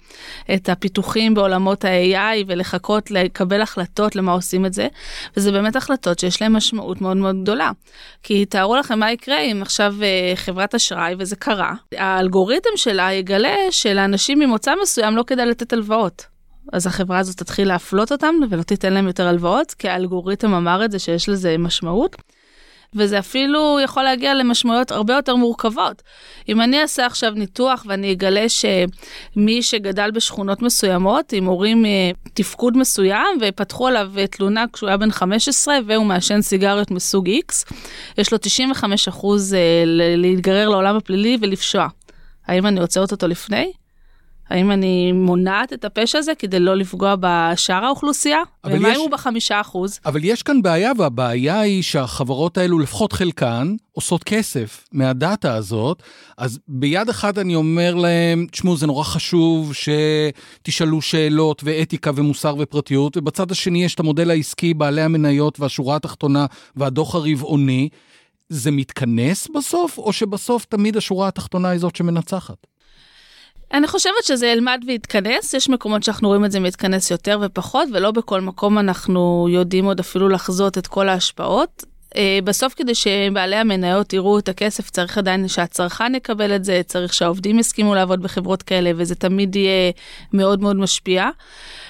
[0.55, 4.89] את הפיתוחים בעולמות ה-AI ולחכות לקבל החלטות למה עושים את זה,
[5.37, 7.71] וזה באמת החלטות שיש להן משמעות מאוד מאוד גדולה.
[8.23, 13.57] כי תארו לכם מה יקרה אם עכשיו אה, חברת אשראי, וזה קרה, האלגוריתם שלה יגלה
[13.71, 16.36] שלאנשים ממוצא מסוים לא כדאי לתת הלוואות.
[16.73, 20.91] אז החברה הזאת תתחיל להפלות אותם ולא תיתן להם יותר הלוואות, כי האלגוריתם אמר את
[20.91, 22.17] זה שיש לזה משמעות.
[22.95, 26.03] וזה אפילו יכול להגיע למשמעויות הרבה יותר מורכבות.
[26.49, 31.85] אם אני אעשה עכשיו ניתוח ואני אגלה שמי שגדל בשכונות מסוימות עם הורים
[32.35, 37.73] תפקוד מסוים ופתחו עליו תלונה כשהוא היה בן 15 והוא מעשן סיגריות מסוג X,
[38.19, 39.83] יש לו 95 אחוז אה,
[40.17, 41.87] להתגרר לעולם הפלילי ולפשוע.
[42.47, 43.73] האם אני עוצרת אותו לפני?
[44.51, 48.39] האם אני מונעת את הפשע הזה כדי לא לפגוע בשאר האוכלוסייה?
[48.67, 50.01] ומה אם הוא בחמישה אחוז?
[50.07, 56.03] אבל יש כאן בעיה, והבעיה היא שהחברות האלו, לפחות חלקן, עושות כסף מהדאטה הזאת,
[56.39, 63.17] אז ביד אחת אני אומר להם, תשמעו, זה נורא חשוב שתשאלו שאלות ואתיקה ומוסר ופרטיות,
[63.17, 67.89] ובצד השני יש את המודל העסקי, בעלי המניות והשורה התחתונה והדוח הרבעוני.
[68.49, 72.67] זה מתכנס בסוף, או שבסוף תמיד השורה התחתונה היא זאת שמנצחת?
[73.73, 78.11] אני חושבת שזה ילמד ויתכנס, יש מקומות שאנחנו רואים את זה מתכנס יותר ופחות, ולא
[78.11, 81.85] בכל מקום אנחנו יודעים עוד אפילו לחזות את כל ההשפעות.
[82.17, 87.15] אה, בסוף כדי שבעלי המניות יראו את הכסף צריך עדיין שהצרכן יקבל את זה, צריך
[87.15, 89.93] שהעובדים יסכימו לעבוד בחברות כאלה וזה תמיד יהיה
[90.33, 91.29] מאוד מאוד משפיע.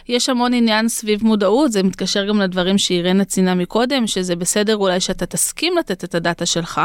[0.09, 5.01] יש המון עניין סביב מודעות, זה מתקשר גם לדברים שאירנה ציינה מקודם, שזה בסדר אולי
[5.01, 6.81] שאתה תסכים לתת את הדאטה שלך.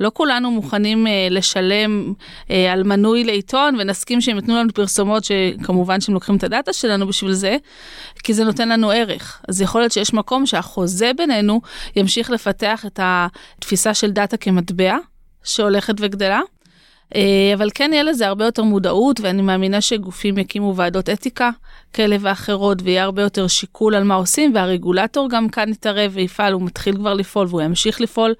[0.00, 2.12] לא כולנו מוכנים uh, לשלם
[2.46, 7.06] uh, על מנוי לעיתון ונסכים שהם יתנו לנו פרסומות שכמובן שהם לוקחים את הדאטה שלנו
[7.06, 7.56] בשביל זה,
[8.24, 9.42] כי זה נותן לנו ערך.
[9.48, 11.60] אז יכול להיות שיש מקום שהחוזה בינינו
[11.96, 14.96] ימשיך לפתח את התפיסה של דאטה כמטבע
[15.44, 16.40] שהולכת וגדלה.
[17.14, 21.50] אה, אבל כן יהיה לזה הרבה יותר מודעות ואני מאמינה שגופים יקימו ועדות אתיקה
[21.92, 26.62] כאלה ואחרות ויהיה הרבה יותר שיקול על מה עושים והרגולטור גם כאן יתערב ויפעל, הוא
[26.62, 28.34] מתחיל כבר לפעול והוא ימשיך לפעול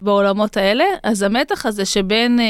[0.00, 0.84] בעולמות האלה.
[1.02, 2.44] אז המתח הזה שבין אה,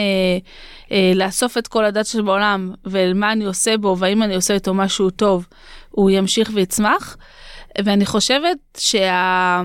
[0.93, 5.11] אה, לאסוף את כל הדת שבעולם ומה אני עושה בו והאם אני עושה איתו משהו
[5.11, 5.47] טוב,
[5.91, 7.17] הוא ימשיך ויצמח.
[7.85, 9.63] ואני חושבת שה...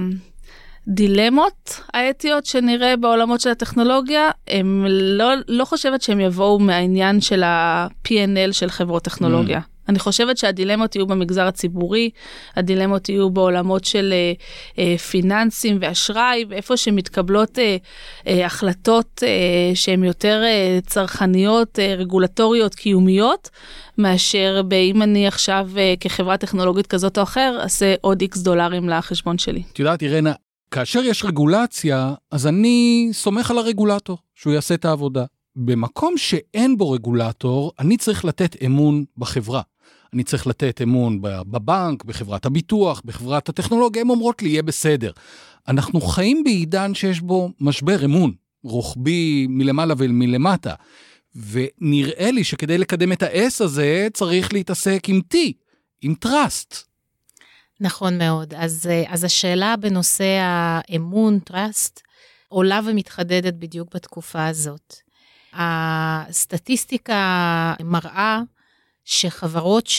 [0.87, 8.51] הדילמות האתיות שנראה בעולמות של הטכנולוגיה, הם לא, לא חושבת שהם יבואו מהעניין של ה-P&L
[8.51, 9.59] של חברות טכנולוגיה.
[9.59, 9.77] Mm.
[9.89, 12.09] אני חושבת שהדילמות יהיו במגזר הציבורי,
[12.55, 14.33] הדילמות יהיו בעולמות של אה,
[14.83, 17.77] אה, פיננסים ואשראי, ואיפה שמתקבלות אה,
[18.27, 23.49] אה, החלטות אה, שהן יותר אה, צרכניות, אה, רגולטוריות, קיומיות,
[23.97, 29.37] מאשר באם אני עכשיו אה, כחברה טכנולוגית כזאת או אחר, אעשה עוד איקס דולרים לחשבון
[29.37, 29.63] שלי.
[29.73, 30.33] את יודעת, אירנה,
[30.71, 35.25] כאשר יש רגולציה, אז אני סומך על הרגולטור, שהוא יעשה את העבודה.
[35.55, 39.61] במקום שאין בו רגולטור, אני צריך לתת אמון בחברה.
[40.13, 45.11] אני צריך לתת אמון בבנק, בחברת הביטוח, בחברת הטכנולוגיה, הן אומרות לי, יהיה בסדר.
[45.67, 48.31] אנחנו חיים בעידן שיש בו משבר אמון,
[48.63, 50.73] רוחבי מלמעלה ומלמטה.
[51.51, 55.37] ונראה לי שכדי לקדם את ה-S הזה, צריך להתעסק עם T,
[56.01, 56.86] עם trust.
[57.79, 58.53] נכון מאוד.
[58.53, 62.01] אז, אה, אז השאלה בנושא האמון, trust,
[62.49, 64.95] עולה ומתחדדת בדיוק בתקופה הזאת.
[65.53, 67.13] הסטטיסטיקה
[67.83, 68.41] מראה
[69.05, 69.89] שחברות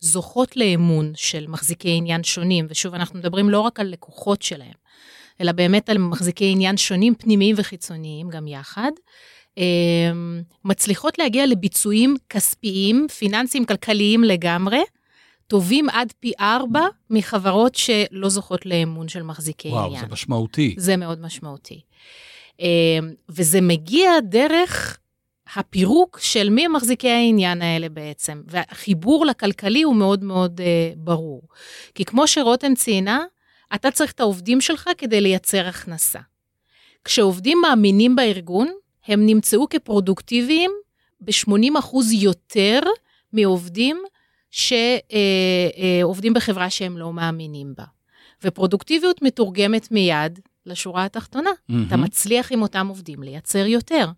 [0.00, 4.72] שזוכות לאמון של מחזיקי עניין שונים, ושוב, אנחנו מדברים לא רק על לקוחות שלהם,
[5.40, 8.90] אלא באמת על מחזיקי עניין שונים, פנימיים וחיצוניים גם יחד,
[10.64, 14.80] מצליחות להגיע לביצועים כספיים, פיננסיים, כלכליים לגמרי,
[15.50, 19.94] טובים עד פי ארבע מחברות שלא זוכות לאמון של מחזיקי וואו, עניין.
[19.94, 20.74] וואו, זה משמעותי.
[20.78, 21.80] זה מאוד משמעותי.
[22.60, 22.66] אמ,
[23.28, 24.98] וזה מגיע דרך
[25.56, 31.42] הפירוק של מי מחזיקי העניין האלה בעצם, והחיבור לכלכלי הוא מאוד מאוד uh, ברור.
[31.94, 33.24] כי כמו שרותם ציינה,
[33.74, 36.20] אתה צריך את העובדים שלך כדי לייצר הכנסה.
[37.04, 38.68] כשעובדים מאמינים בארגון,
[39.06, 40.70] הם נמצאו כפרודוקטיביים
[41.20, 42.80] ב-80% יותר
[43.32, 44.02] מעובדים
[44.50, 47.84] שעובדים בחברה שהם לא מאמינים בה.
[48.44, 51.50] ופרודוקטיביות מתורגמת מיד לשורה התחתונה.
[51.50, 51.74] Mm-hmm.
[51.88, 54.08] אתה מצליח עם אותם עובדים לייצר יותר.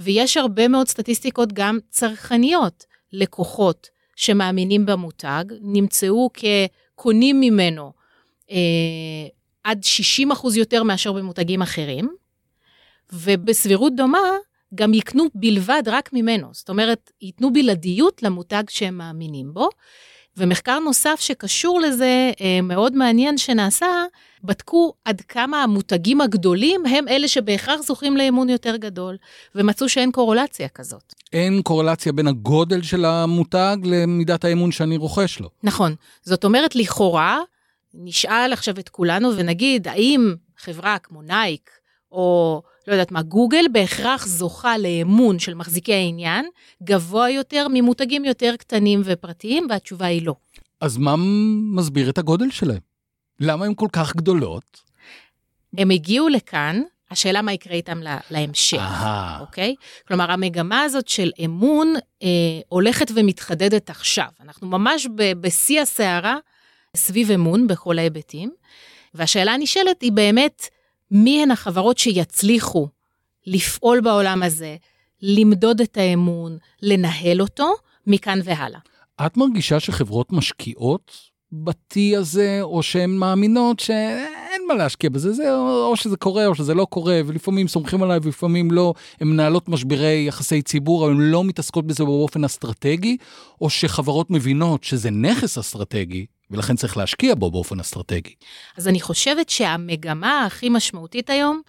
[0.00, 2.84] ויש הרבה מאוד סטטיסטיקות גם צרכניות.
[3.12, 7.92] לקוחות שמאמינים במותג נמצאו כקונים ממנו
[8.50, 8.56] אה,
[9.64, 12.14] עד 60 אחוז יותר מאשר במותגים אחרים,
[13.12, 14.18] ובסבירות דומה
[14.74, 16.48] גם יקנו בלבד רק ממנו.
[16.52, 19.68] זאת אומרת, ייתנו בלעדיות למותג שהם מאמינים בו,
[20.36, 23.86] ומחקר נוסף שקשור לזה, אה, מאוד מעניין שנעשה,
[24.44, 29.16] בדקו עד כמה המותגים הגדולים הם אלה שבהכרח זוכים לאמון יותר גדול,
[29.54, 31.14] ומצאו שאין קורולציה כזאת.
[31.32, 35.48] אין קורלציה בין הגודל של המותג למידת האמון שאני רוכש לו.
[35.62, 35.94] נכון.
[36.22, 37.40] זאת אומרת, לכאורה,
[37.94, 41.70] נשאל עכשיו את כולנו ונגיד, האם חברה כמו נייק,
[42.12, 46.46] או לא יודעת מה, גוגל בהכרח זוכה לאמון של מחזיקי העניין
[46.82, 50.34] גבוה יותר ממותגים יותר קטנים ופרטיים, והתשובה היא לא.
[50.80, 51.14] אז מה
[51.74, 52.78] מסביר את הגודל שלהם?
[53.40, 54.82] למה הן כל כך גדולות?
[55.78, 59.40] הם הגיעו לכאן, השאלה מה יקרה איתם לה, להמשך, אהה.
[59.40, 59.74] אוקיי?
[60.08, 62.28] כלומר, המגמה הזאת של אמון אה,
[62.68, 64.28] הולכת ומתחדדת עכשיו.
[64.40, 66.36] אנחנו ממש ב- בשיא הסערה
[66.96, 68.52] סביב אמון בכל ההיבטים,
[69.14, 70.68] והשאלה הנשאלת היא באמת,
[71.10, 72.88] מי הן החברות שיצליחו
[73.46, 74.76] לפעול בעולם הזה,
[75.22, 77.72] למדוד את האמון, לנהל אותו,
[78.06, 78.80] מכאן והלאה.
[79.26, 81.12] את מרגישה שחברות משקיעות
[81.52, 86.74] ב-T הזה, או שהן מאמינות שאין מה להשקיע בזה, זה או שזה קורה או שזה
[86.74, 91.44] לא קורה, ולפעמים סומכים עליי ולפעמים לא, הן מנהלות משברי יחסי ציבור, אבל הן לא
[91.44, 93.16] מתעסקות בזה באופן אסטרטגי,
[93.60, 98.34] או שחברות מבינות שזה נכס אסטרטגי, ולכן צריך להשקיע בו באופן אסטרטגי.
[98.76, 101.62] אז אני חושבת שהמגמה הכי משמעותית היום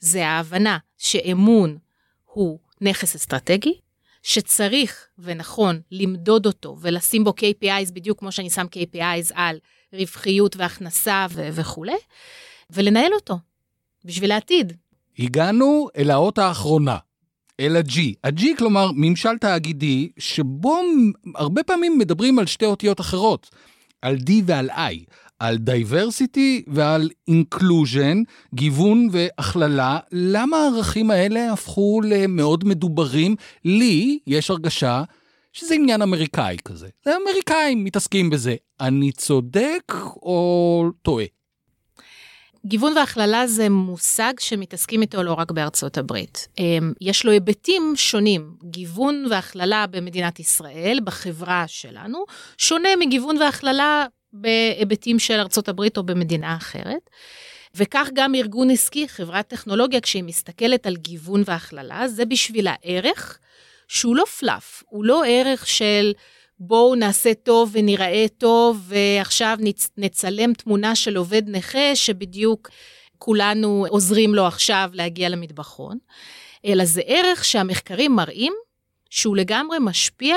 [0.00, 1.78] זה ההבנה שאמון
[2.24, 3.74] הוא נכס אסטרטגי,
[4.22, 9.58] שצריך ונכון למדוד אותו ולשים בו KPIs בדיוק כמו שאני שם KPIs על
[9.92, 11.96] רווחיות והכנסה ו- וכולי,
[12.70, 13.38] ולנהל אותו
[14.04, 14.72] בשביל העתיד.
[15.18, 16.96] הגענו אל האות האחרונה,
[17.60, 17.98] אל ה-G.
[18.24, 20.80] ה-G כלומר ממשל תאגידי, שבו
[21.34, 23.50] הרבה פעמים מדברים על שתי אותיות אחרות,
[24.06, 25.04] על D ועל I,
[25.38, 28.16] על diversity ועל inclusion,
[28.54, 29.98] גיוון והכללה.
[30.12, 33.36] למה הערכים האלה הפכו למאוד מדוברים?
[33.64, 35.02] לי יש הרגשה
[35.52, 36.88] שזה עניין אמריקאי כזה.
[37.04, 38.54] זה אמריקאים מתעסקים בזה.
[38.80, 39.92] אני צודק
[40.22, 41.24] או טועה?
[42.68, 46.48] גיוון והכללה זה מושג שמתעסקים איתו לא רק בארצות הברית.
[46.58, 48.56] אמ, יש לו היבטים שונים.
[48.64, 52.24] גיוון והכללה במדינת ישראל, בחברה שלנו,
[52.58, 57.10] שונה מגיוון והכללה בהיבטים של ארצות הברית או במדינה אחרת.
[57.74, 63.38] וכך גם ארגון עסקי, חברת טכנולוגיה, כשהיא מסתכלת על גיוון והכללה, זה בשבילה ערך
[63.88, 66.12] שהוא לא פלאף, הוא לא ערך של
[66.58, 72.70] בואו נעשה טוב ונראה טוב, ועכשיו נצ, נצלם תמונה של עובד נכה שבדיוק
[73.18, 75.98] כולנו עוזרים לו עכשיו להגיע למטבחון,
[76.64, 78.52] אלא זה ערך שהמחקרים מראים
[79.10, 80.36] שהוא לגמרי משפיע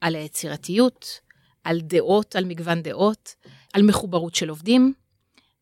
[0.00, 1.20] על היצירתיות,
[1.64, 3.34] על דעות, על מגוון דעות,
[3.72, 4.92] על מחוברות של עובדים,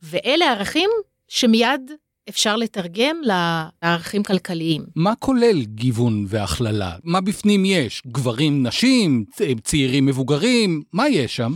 [0.02, 0.90] ואלה ערכים
[1.28, 1.90] שמיד
[2.28, 4.82] אפשר לתרגם לערכים כלכליים.
[4.96, 6.96] מה כולל גיוון והכללה?
[7.04, 8.02] מה בפנים יש?
[8.06, 9.24] גברים, נשים,
[9.62, 10.82] צעירים, מבוגרים?
[10.92, 11.52] מה יש שם?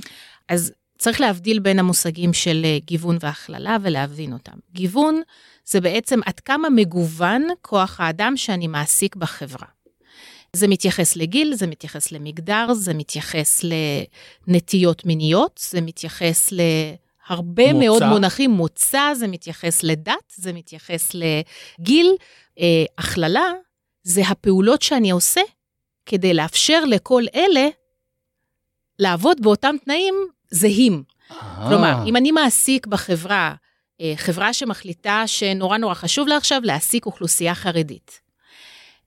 [0.48, 4.59] אז צריך להבדיל בין המושגים של אה, גיוון והכללה ולהבין אותם.
[4.72, 5.20] גיוון
[5.64, 9.66] זה בעצם עד כמה מגוון כוח האדם שאני מעסיק בחברה.
[10.52, 13.61] זה מתייחס לגיל, זה מתייחס למגדר, זה מתייחס
[14.48, 16.52] לנטיות מיניות, זה מתייחס
[17.30, 17.85] להרבה מוצא.
[17.85, 22.16] מאוד מונחים, מוצא, זה מתייחס לדת, זה מתייחס לגיל.
[22.59, 23.52] אה, הכללה
[24.02, 25.40] זה הפעולות שאני עושה
[26.06, 27.68] כדי לאפשר לכל אלה
[28.98, 30.14] לעבוד באותם תנאים
[30.50, 31.02] זהים.
[31.68, 33.54] כלומר, אם אני מעסיק בחברה,
[34.00, 38.20] אה, חברה שמחליטה שנורא נורא חשוב לה עכשיו להעסיק אוכלוסייה חרדית,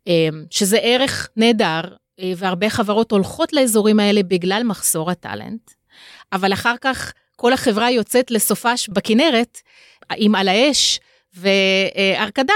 [0.07, 1.81] אה, שזה ערך נהדר,
[2.19, 5.71] אה, והרבה חברות הולכות לאזורים האלה בגלל מחסור ה talent,
[6.33, 9.57] אבל אחר כך כל החברה יוצאת לסופש בכנרת
[10.15, 10.99] עם על האש
[11.33, 12.53] והרקדה,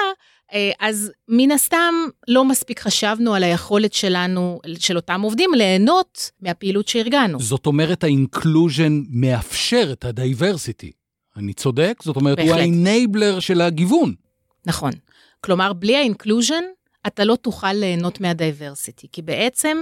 [0.80, 1.94] אז מן הסתם
[2.28, 7.40] לא מספיק חשבנו על היכולת שלנו, של אותם עובדים, ליהנות מהפעילות שארגנו.
[7.40, 10.92] זאת אומרת, ה inclusion מאפשר את ה diversity.
[11.38, 12.00] אני צודק?
[12.04, 12.62] זאת אומרת, הוא בהחלט.
[12.62, 14.13] ה enabler של הגיוון.
[14.66, 14.92] נכון.
[15.42, 16.63] כלומר, בלי ה inclusion,
[17.08, 19.78] אתה לא תוכל ליהנות מה diversity, כי בעצם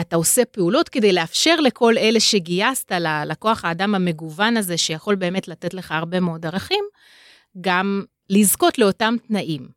[0.00, 5.48] אתה עושה פעולות כדי לאפשר לכל אלה שגייסת ל- לכוח האדם המגוון הזה, שיכול באמת
[5.48, 6.84] לתת לך הרבה מאוד ערכים,
[7.60, 9.68] גם לזכות לאותם תנאים.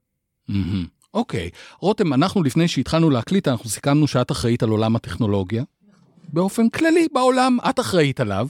[1.13, 1.49] אוקיי.
[1.79, 5.63] רותם, אנחנו לפני שהתחלנו להקליט, אנחנו סיכמנו שאת אחראית על עולם הטכנולוגיה.
[6.33, 8.47] באופן כללי, בעולם, את אחראית עליו.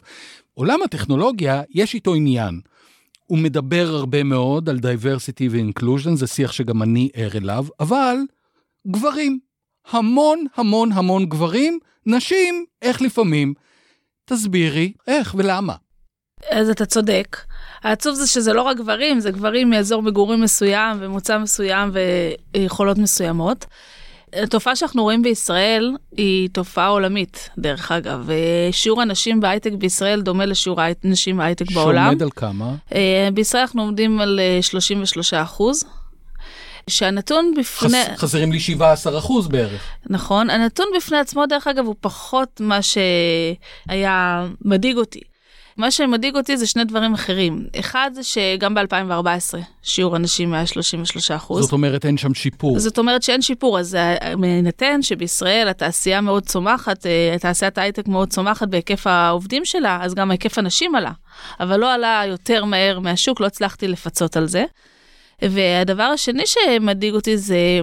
[0.53, 2.61] עולם הטכנולוגיה, יש איתו עניין.
[3.27, 8.15] הוא מדבר הרבה מאוד על diversity ו inclusion, זה שיח שגם אני ער אליו, אבל
[8.87, 9.39] גברים.
[9.89, 13.53] המון המון המון גברים, נשים, אך לפעמים.
[14.25, 15.73] תסבירי, איך ולמה.
[16.49, 17.37] אז אתה צודק.
[17.83, 21.91] העצוב זה שזה לא רק גברים, זה גברים מאזור מגורים מסוים ומוצא מסוים
[22.55, 23.65] ויכולות מסוימות.
[24.33, 28.29] התופעה שאנחנו רואים בישראל היא תופעה עולמית, דרך אגב.
[28.71, 32.05] שיעור הנשים בהייטק בישראל דומה לשיעור הנשים בהייטק בעולם.
[32.05, 32.75] שעומד על כמה?
[33.33, 35.85] בישראל אנחנו עומדים על 33 אחוז.
[36.89, 38.03] שהנתון בפני...
[38.05, 39.81] חס, חסרים לי 17 אחוז בערך.
[40.09, 45.21] נכון, הנתון בפני עצמו דרך אגב הוא פחות מה שהיה מדאיג אותי.
[45.77, 47.67] מה שמדאיג אותי זה שני דברים אחרים.
[47.79, 51.63] אחד זה שגם ב-2014 שיעור הנשים היה 33 אחוז.
[51.63, 52.79] זאת אומרת אין שם שיפור.
[52.79, 53.97] זאת אומרת שאין שיפור, אז
[54.39, 60.31] בהינתן שבישראל התעשייה מאוד צומחת, אה, תעשיית ההייטק מאוד צומחת בהיקף העובדים שלה, אז גם
[60.31, 61.11] היקף הנשים עלה.
[61.59, 64.65] אבל לא עלה יותר מהר מהשוק, לא הצלחתי לפצות על זה.
[65.41, 67.81] והדבר השני שמדאיג אותי זה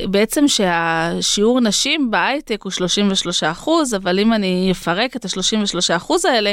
[0.00, 6.52] בעצם שהשיעור נשים בהייטק הוא 33 אחוז, אבל אם אני אפרק את ה-33 אחוז האלה,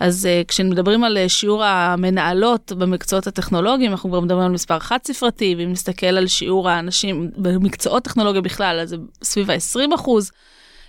[0.00, 4.98] אז uh, כשמדברים על uh, שיעור המנהלות במקצועות הטכנולוגיים, אנחנו כבר מדברים על מספר חד
[5.04, 10.30] ספרתי, ואם נסתכל על שיעור האנשים במקצועות טכנולוגיה בכלל, אז זה סביב ה-20 אחוז.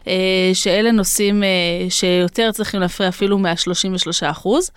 [0.03, 0.07] Uh,
[0.53, 1.43] שאלה נושאים
[1.89, 4.71] שיותר צריכים להפריע אפילו מה-33 אחוז.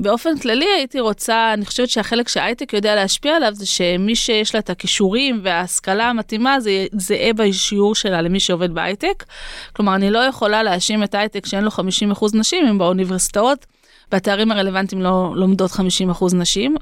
[0.00, 4.60] באופן כללי הייתי רוצה, אני חושבת שהחלק שההייטק יודע להשפיע עליו זה שמי שיש לה
[4.60, 9.24] את הכישורים וההשכלה המתאימה זה זהה בשיעור שלה למי שעובד בהייטק.
[9.72, 13.66] כלומר, אני לא יכולה להאשים את ההייטק שאין לו 50% נשים אם באוניברסיטאות,
[14.12, 16.76] בתארים הרלוונטיים לא לומדות 50% נשים.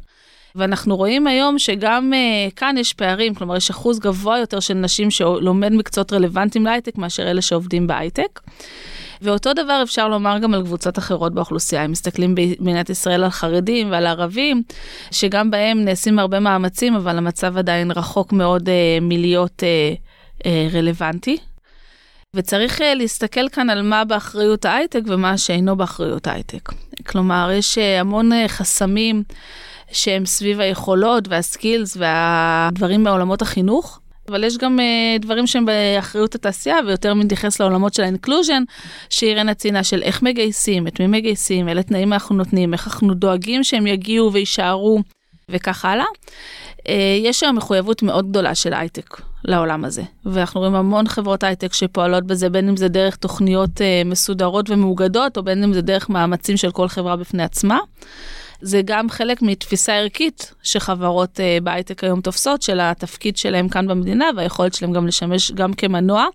[0.57, 5.11] ואנחנו רואים היום שגם uh, כאן יש פערים, כלומר יש אחוז גבוה יותר של נשים
[5.11, 8.41] שלומד מקצועות רלוונטיים להייטק מאשר אלה שעובדים בהייטק.
[9.23, 11.85] ואותו דבר אפשר לומר גם על קבוצות אחרות באוכלוסייה.
[11.85, 14.63] אם מסתכלים במדינת ישראל על חרדים ועל ערבים,
[15.11, 19.95] שגם בהם נעשים הרבה מאמצים, אבל המצב עדיין רחוק מאוד אה, מלהיות אה,
[20.47, 21.39] אה, רלוונטי.
[22.37, 26.73] וצריך אה, להסתכל כאן על מה באחריות ההייטק ומה שאינו באחריות ההייטק.
[27.07, 29.23] כלומר, יש אה, המון אה, חסמים
[29.93, 34.01] שהם סביב היכולות והסקילס והדברים מעולמות החינוך.
[34.29, 38.63] אבל יש גם uh, דברים שהם באחריות התעשייה ויותר מתייחס לעולמות של ה inclusion,
[39.11, 43.65] שאירנה ציינה של איך מגייסים, את מי מגייסים, אילו תנאים אנחנו נותנים, איך אנחנו דואגים
[43.65, 45.01] שהם יגיעו ויישארו
[45.49, 46.05] וכך הלאה.
[46.79, 46.91] Uh,
[47.23, 52.27] יש היום מחויבות מאוד גדולה של הייטק לעולם הזה, ואנחנו רואים המון חברות הייטק שפועלות
[52.27, 56.57] בזה, בין אם זה דרך תוכניות uh, מסודרות ומאוגדות, או בין אם זה דרך מאמצים
[56.57, 57.79] של כל חברה בפני עצמה.
[58.61, 64.25] זה גם חלק מתפיסה ערכית שחברות uh, בהייטק היום תופסות, של התפקיד שלהם כאן במדינה
[64.37, 66.27] והיכולת שלהם גם לשמש גם כמנוע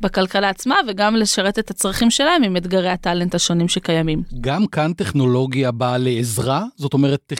[0.00, 4.22] בכלכלה עצמה וגם לשרת את הצרכים שלהם עם אתגרי ה talent השונים שקיימים.
[4.40, 6.64] גם כאן טכנולוגיה באה לעזרה?
[6.76, 7.32] זאת אומרת,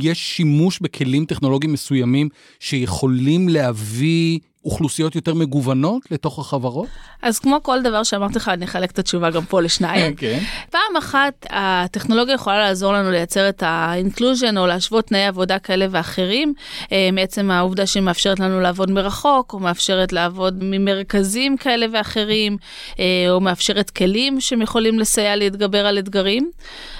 [0.00, 2.28] יש שימוש בכלים טכנולוגיים מסוימים
[2.60, 6.88] שיכולים להביא אוכלוסיות יותר מגוונות לתוך החברות?
[7.22, 10.14] אז כמו כל דבר שאמרתי לך, אני אחלק את התשובה גם פה לשניים.
[10.14, 10.38] כן.
[10.70, 15.86] פעם אחת, הטכנולוגיה יכולה לעזור לנו לייצר את ה inclusion או להשוות תנאי עבודה כאלה
[15.90, 16.54] ואחרים,
[16.92, 22.56] אה, מעצם העובדה שהיא מאפשרת לנו לעבוד מרחוק, או מאפשרת לעבוד ממרכזים כאלה ואחרים,
[22.98, 26.50] אה, או מאפשרת כלים שהם יכולים לסייע להתגבר על אתגרים.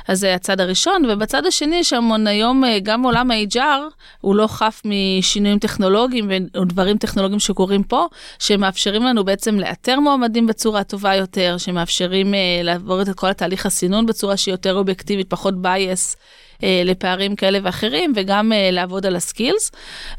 [0.09, 3.81] אז זה הצד הראשון, ובצד השני יש המון היום, אה, גם עולם ה-HR
[4.21, 8.07] הוא לא חף משינויים טכנולוגיים ודברים טכנולוגיים שקורים פה,
[8.39, 14.07] שמאפשרים לנו בעצם לאתר מועמדים בצורה טובה יותר, שמאפשרים uh, לעבור את כל התהליך הסינון
[14.07, 16.17] בצורה שהיא יותר אובייקטיבית, פחות bias.
[16.63, 19.71] אה, לפערים כאלה ואחרים וגם אה, לעבוד על הסקילס.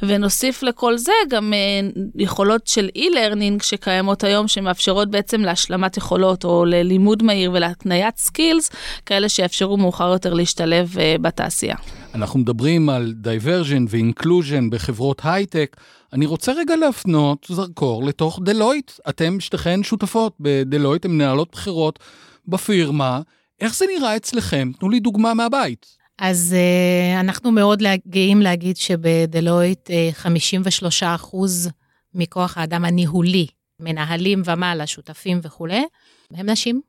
[0.01, 6.65] ונוסיף לכל זה גם אה, יכולות של e-learning שקיימות היום שמאפשרות בעצם להשלמת יכולות או
[6.65, 8.71] ללימוד מהיר ולהקניית skills
[9.05, 11.75] כאלה שיאפשרו מאוחר יותר להשתלב בתעשייה.
[12.15, 15.75] אנחנו מדברים על diversity ו inclusion בחברות הייטק.
[16.13, 18.91] אני רוצה רגע להפנות זרקור לתוך דלויט.
[19.09, 21.99] אתם שתיכן שותפות בדלויט, הן מנהלות בכירות
[22.47, 23.21] בפירמה.
[23.61, 24.71] איך זה נראה אצלכם?
[24.79, 26.02] תנו לי דוגמה מהבית.
[26.17, 31.69] אז uh, אנחנו מאוד גאים להגיד שבדלויט uh, 53 אחוז
[32.13, 33.47] מכוח האדם הניהולי,
[33.79, 35.83] מנהלים ומעלה, שותפים וכולי,
[36.31, 36.81] הם נשים.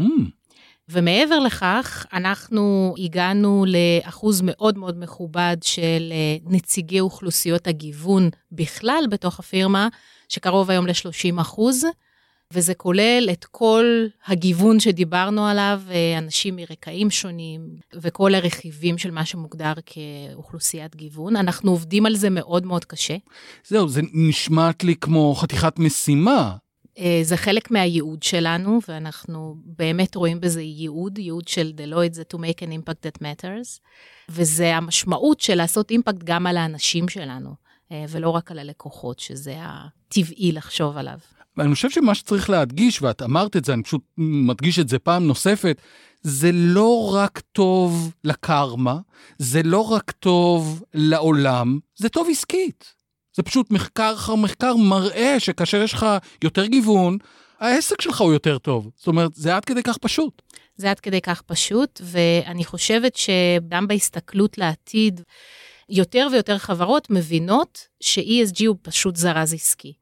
[0.00, 0.02] Hmm.
[0.88, 9.38] ומעבר לכך, אנחנו הגענו לאחוז מאוד מאוד מכובד של uh, נציגי אוכלוסיות הגיוון בכלל בתוך
[9.38, 9.88] הפירמה,
[10.28, 11.84] שקרוב היום ל-30 אחוז.
[12.52, 19.24] וזה כולל את כל הגיוון שדיברנו עליו, אה, אנשים מרקעים שונים, וכל הרכיבים של מה
[19.24, 21.36] שמוגדר כאוכלוסיית גיוון.
[21.36, 23.16] אנחנו עובדים על זה מאוד מאוד קשה.
[23.66, 26.56] זהו, זה נשמעת לי כמו חתיכת משימה.
[26.98, 32.36] אה, זה חלק מהייעוד שלנו, ואנחנו באמת רואים בזה ייעוד, ייעוד של דלויד זה to
[32.36, 33.80] make an impact that matters,
[34.28, 37.50] וזה המשמעות של לעשות אימפקט גם על האנשים שלנו,
[37.92, 41.18] אה, ולא רק על הלקוחות, שזה הטבעי לחשוב עליו.
[41.58, 45.26] ואני חושב שמה שצריך להדגיש, ואת אמרת את זה, אני פשוט מדגיש את זה פעם
[45.26, 45.80] נוספת,
[46.22, 48.98] זה לא רק טוב לקרמה,
[49.38, 52.94] זה לא רק טוב לעולם, זה טוב עסקית.
[53.36, 56.06] זה פשוט מחקר אחר מחקר מראה שכאשר יש לך
[56.44, 57.18] יותר גיוון,
[57.60, 58.90] העסק שלך הוא יותר טוב.
[58.96, 60.42] זאת אומרת, זה עד כדי כך פשוט.
[60.76, 65.20] זה עד כדי כך פשוט, ואני חושבת שגם בהסתכלות לעתיד,
[65.88, 69.92] יותר ויותר חברות מבינות ש-ESG הוא פשוט זרז עסקי.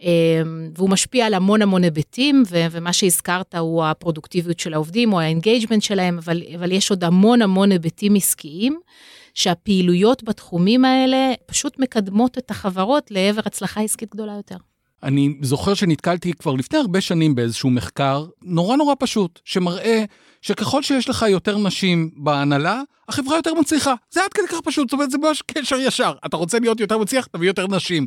[0.00, 5.26] אמ, והוא משפיע על המון המון היבטים, ומה שהזכרת הוא הפרודוקטיביות של העובדים או ה
[5.26, 8.80] engagement שלהם, אבל, אבל יש עוד המון המון היבטים עסקיים,
[9.34, 14.56] שהפעילויות בתחומים האלה פשוט מקדמות את החברות לעבר הצלחה עסקית גדולה יותר.
[15.02, 20.04] אני זוכר שנתקלתי כבר לפני הרבה שנים באיזשהו מחקר נורא נורא פשוט, שמראה
[20.42, 23.94] שככל שיש לך יותר נשים בהנהלה, החברה יותר מצליחה.
[24.10, 26.12] זה עד כדי כך פשוט, זאת אומרת, זה ממש קשר ישר.
[26.26, 28.06] אתה רוצה להיות יותר מצליח, תביא יותר נשים.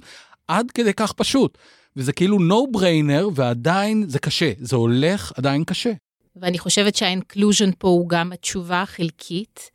[0.57, 1.57] עד כדי כך פשוט.
[1.95, 4.51] וזה כאילו no brainer, ועדיין זה קשה.
[4.59, 5.91] זה הולך עדיין קשה.
[6.35, 9.71] ואני חושבת שה inclusion פה הוא גם התשובה החלקית,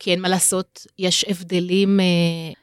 [0.00, 2.04] כי אין מה לעשות, יש הבדלים אה,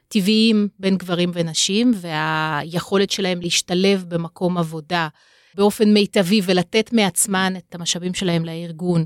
[0.08, 5.08] טבעיים בין גברים ונשים, והיכולת שלהם להשתלב במקום עבודה
[5.56, 9.04] באופן מיטבי ולתת מעצמן את המשאבים שלהם לארגון,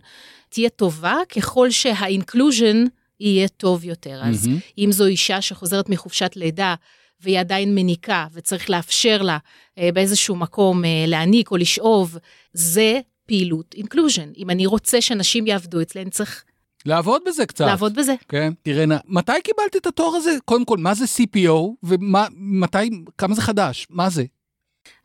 [0.49, 2.85] תהיה טובה ככל שה inclusion
[3.19, 4.21] יהיה טוב יותר.
[4.21, 4.27] Mm-hmm.
[4.27, 6.75] אז אם זו אישה שחוזרת מחופשת לידה,
[7.23, 9.37] והיא עדיין מניקה, וצריך לאפשר לה
[9.77, 12.17] אה, באיזשהו מקום אה, להניק או לשאוב,
[12.53, 14.31] זה פעילות אינקלוז'ן.
[14.37, 16.43] אם אני רוצה שאנשים יעבדו אני צריך...
[16.85, 17.65] לעבוד בזה קצת.
[17.65, 18.13] לעבוד בזה.
[18.29, 18.53] כן.
[18.63, 20.37] תראנה, מתי קיבלת את התואר הזה?
[20.45, 21.53] קודם כל, מה זה CPO,
[21.83, 23.87] ומתי, כמה זה חדש?
[23.89, 24.23] מה זה?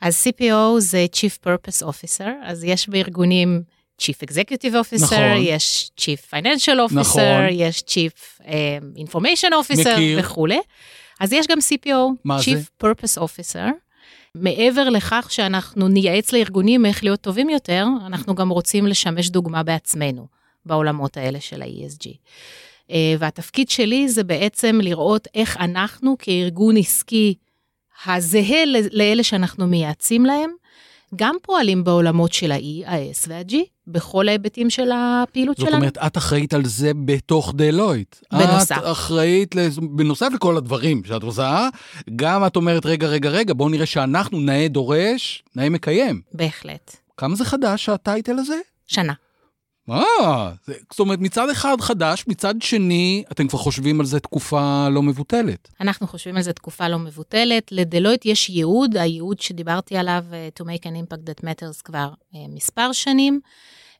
[0.00, 3.62] אז CPO זה Chief Purpose Officer, אז יש בארגונים
[4.02, 5.36] Chief Executive Officer, נכון.
[5.38, 7.46] יש Chief Financial Officer, נכון.
[7.50, 10.18] יש Chief um, Information Officer מכיר.
[10.20, 10.58] וכולי.
[11.20, 12.60] אז יש גם CPO, Chief זה?
[12.82, 13.70] Purpose Officer.
[14.34, 20.26] מעבר לכך שאנחנו נייעץ לארגונים איך להיות טובים יותר, אנחנו גם רוצים לשמש דוגמה בעצמנו
[20.66, 22.08] בעולמות האלה של ה-ESG.
[22.90, 27.34] אה, והתפקיד שלי זה בעצם לראות איך אנחנו כארגון עסקי
[28.06, 30.50] הזהה לאלה שאנחנו מייעצים להם,
[31.16, 33.54] גם פועלים בעולמות של ה-E, ה-S וה-G,
[33.88, 35.86] בכל ההיבטים של הפעילות זאת שלנו.
[35.86, 38.16] זאת אומרת, את אחראית על זה בתוך דלויט.
[38.32, 38.78] בנוסף.
[38.78, 39.54] את אחראית,
[39.96, 41.68] בנוסף לכל הדברים שאת עושה,
[42.16, 46.20] גם את אומרת, רגע, רגע, רגע, בואו נראה שאנחנו נאה דורש, נאה מקיים.
[46.32, 46.96] בהחלט.
[47.16, 48.58] כמה זה חדש, הטייטל הזה?
[48.86, 49.12] שנה.
[49.90, 50.52] אה,
[50.90, 55.68] זאת אומרת, מצד אחד חדש, מצד שני, אתם כבר חושבים על זה תקופה לא מבוטלת.
[55.80, 57.72] אנחנו חושבים על זה תקופה לא מבוטלת.
[57.72, 62.36] לדלויט יש ייעוד, הייעוד שדיברתי עליו, uh, to make an impact that matters כבר uh,
[62.48, 63.40] מספר שנים,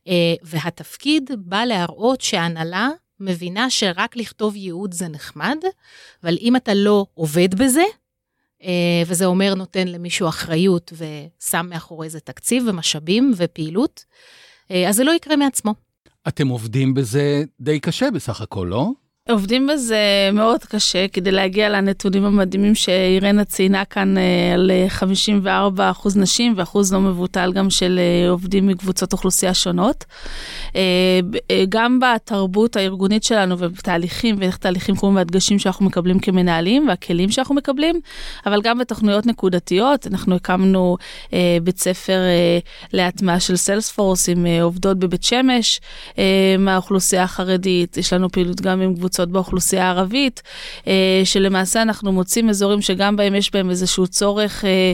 [0.05, 0.09] uh,
[0.43, 5.57] והתפקיד בא להראות שההנהלה מבינה שרק לכתוב ייעוד זה נחמד,
[6.23, 7.83] אבל אם אתה לא עובד בזה,
[8.61, 8.65] uh,
[9.07, 14.48] וזה אומר נותן למישהו אחריות ושם מאחורי זה תקציב ומשאבים ופעילות, אה,
[14.87, 15.73] אז זה לא יקרה מעצמו.
[16.27, 18.91] אתם עובדים בזה די קשה בסך הכל, לא?
[19.29, 25.91] עובדים בזה מאוד קשה כדי להגיע לנתונים המדהימים שאירנה ציינה כאן אה, על 54 אה,
[25.91, 30.05] אחוז נשים ואחוז לא מבוטל גם של אה, עובדים מקבוצות אוכלוסייה שונות.
[31.69, 37.99] גם בתרבות הארגונית שלנו ובתהליכים ואיך תהליכים קורים והדגשים שאנחנו מקבלים כמנהלים והכלים שאנחנו מקבלים,
[38.45, 40.07] אבל גם בתוכניות נקודתיות.
[40.07, 40.97] אנחנו הקמנו
[41.63, 42.19] בית ספר
[42.93, 45.81] להטמעה של סיילספורס עם עובדות בבית שמש
[46.59, 49.18] מהאוכלוסייה החרדית, יש לנו פעילות גם עם קבוצות.
[49.19, 50.41] קבוצות באוכלוסייה הערבית,
[50.87, 54.65] אה, שלמעשה אנחנו מוצאים אזורים שגם בהם יש בהם איזשהו צורך.
[54.65, 54.93] אה,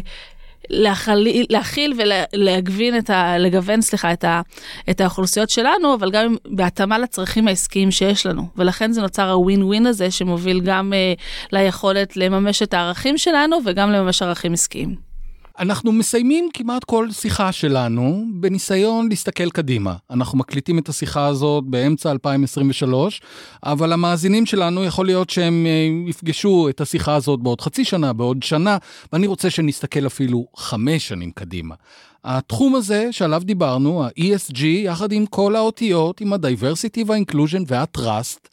[0.70, 1.94] להכיל, להכיל
[2.34, 3.38] ולהגבין את ה...
[3.38, 4.42] לגוון, סליחה, את, ה,
[4.90, 8.48] את האוכלוסיות שלנו, אבל גם בהתאמה לצרכים העסקיים שיש לנו.
[8.58, 11.22] ולכן זה נוצר הווין ווין הזה שמוביל גם uh,
[11.52, 15.05] ליכולת לממש את הערכים שלנו וגם לממש ערכים עסקיים.
[15.60, 19.96] אנחנו מסיימים כמעט כל שיחה שלנו בניסיון להסתכל קדימה.
[20.12, 23.22] אנחנו מקליטים את השיחה הזאת באמצע 2023,
[23.64, 28.44] אבל המאזינים שלנו יכול להיות שהם אה, יפגשו את השיחה הזאת בעוד חצי שנה, בעוד
[28.44, 28.78] שנה,
[29.14, 31.76] ואני רוצה שנסתכל אפילו חמש שנים קדימה.
[32.24, 38.48] התחום הזה שעליו דיברנו, ה-ESG, יחד עם כל האותיות, עם ה-diversity וה-inclusion וה-trust,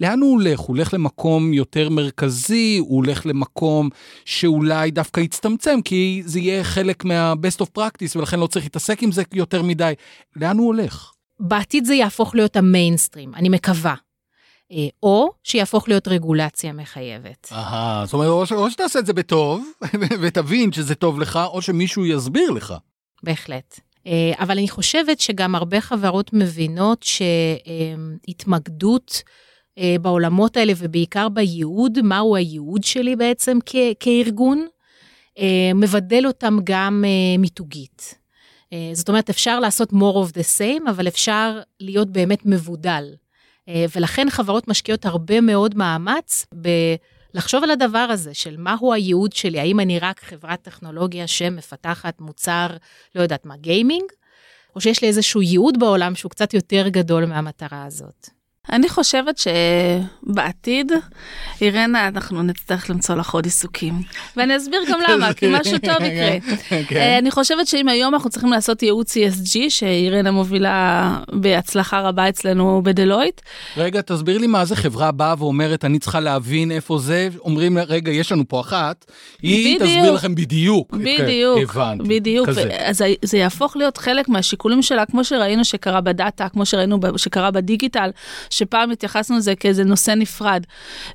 [0.00, 0.58] לאן הוא הולך?
[0.60, 3.88] הוא הולך למקום יותר מרכזי, הוא הולך למקום
[4.24, 9.12] שאולי דווקא יצטמצם, כי זה יהיה חלק מה-best of practice, ולכן לא צריך להתעסק עם
[9.12, 9.92] זה יותר מדי.
[10.36, 11.10] לאן הוא הולך?
[11.40, 13.94] בעתיד זה יהפוך להיות המיינסטרים, אני מקווה.
[14.72, 17.48] אה, או שיהפוך להיות רגולציה מחייבת.
[17.52, 18.52] אהה, זאת אומרת, או, ש...
[18.52, 19.64] או שתעשה את זה בטוב,
[20.22, 22.74] ותבין שזה טוב לך, או שמישהו יסביר לך.
[23.22, 23.80] בהחלט.
[24.06, 27.02] אה, אבל אני חושבת שגם הרבה חברות מבינות
[28.26, 29.22] שהתמקדות
[30.00, 34.66] בעולמות האלה ובעיקר בייעוד, מהו הייעוד שלי בעצם כ- כארגון,
[35.38, 38.14] אה, מבדל אותם גם אה, מיתוגית.
[38.92, 43.04] זאת אומרת, אפשר לעשות more of the same, אבל אפשר להיות באמת מבודל.
[43.96, 46.46] ולכן חברות משקיעות הרבה מאוד מאמץ
[47.34, 52.66] לחשוב על הדבר הזה של מהו הייעוד שלי, האם אני רק חברת טכנולוגיה שמפתחת מוצר,
[53.14, 54.04] לא יודעת מה, גיימינג,
[54.76, 58.28] או שיש לי איזשהו ייעוד בעולם שהוא קצת יותר גדול מהמטרה הזאת.
[58.72, 59.38] אני חושבת
[60.26, 60.92] שבעתיד,
[61.60, 64.02] אירנה, אנחנו נצטרך למצוא לך עוד עיסוקים.
[64.36, 66.56] ואני אסביר גם למה, כי משהו טוב יקרה.
[66.68, 66.96] כן.
[66.96, 72.80] אה, אני חושבת שאם היום אנחנו צריכים לעשות ייעוץ ESG, שאירנה מובילה בהצלחה רבה אצלנו
[72.84, 73.40] בדלויט.
[73.76, 78.12] רגע, תסביר לי מה זה חברה באה ואומרת, אני צריכה להבין איפה זה, אומרים, רגע,
[78.12, 79.04] יש לנו פה אחת,
[79.42, 80.94] היא תסביר לכם בדיוק.
[80.94, 82.08] בדיוק, הבנתי.
[82.08, 82.48] בדיוק.
[82.78, 88.10] אז זה יהפוך להיות חלק מהשיקולים שלה, כמו שראינו שקרה בדאטה, כמו שראינו שקרה בדיגיטל.
[88.54, 90.62] שפעם התייחסנו לזה כאיזה נושא נפרד.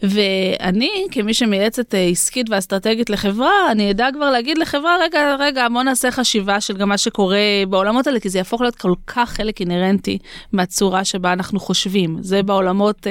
[0.04, 5.84] ואני, כמי שמייעצת אה, עסקית ואסטרטגית לחברה, אני אדע כבר להגיד לחברה, רגע, רגע, בוא
[5.84, 9.60] נעשה חשיבה של גם מה שקורה בעולמות האלה, כי זה יהפוך להיות כל כך חלק
[9.60, 10.18] אינהרנטי
[10.54, 12.18] מהצורה שבה אנחנו חושבים.
[12.22, 13.10] זה בעולמות uh,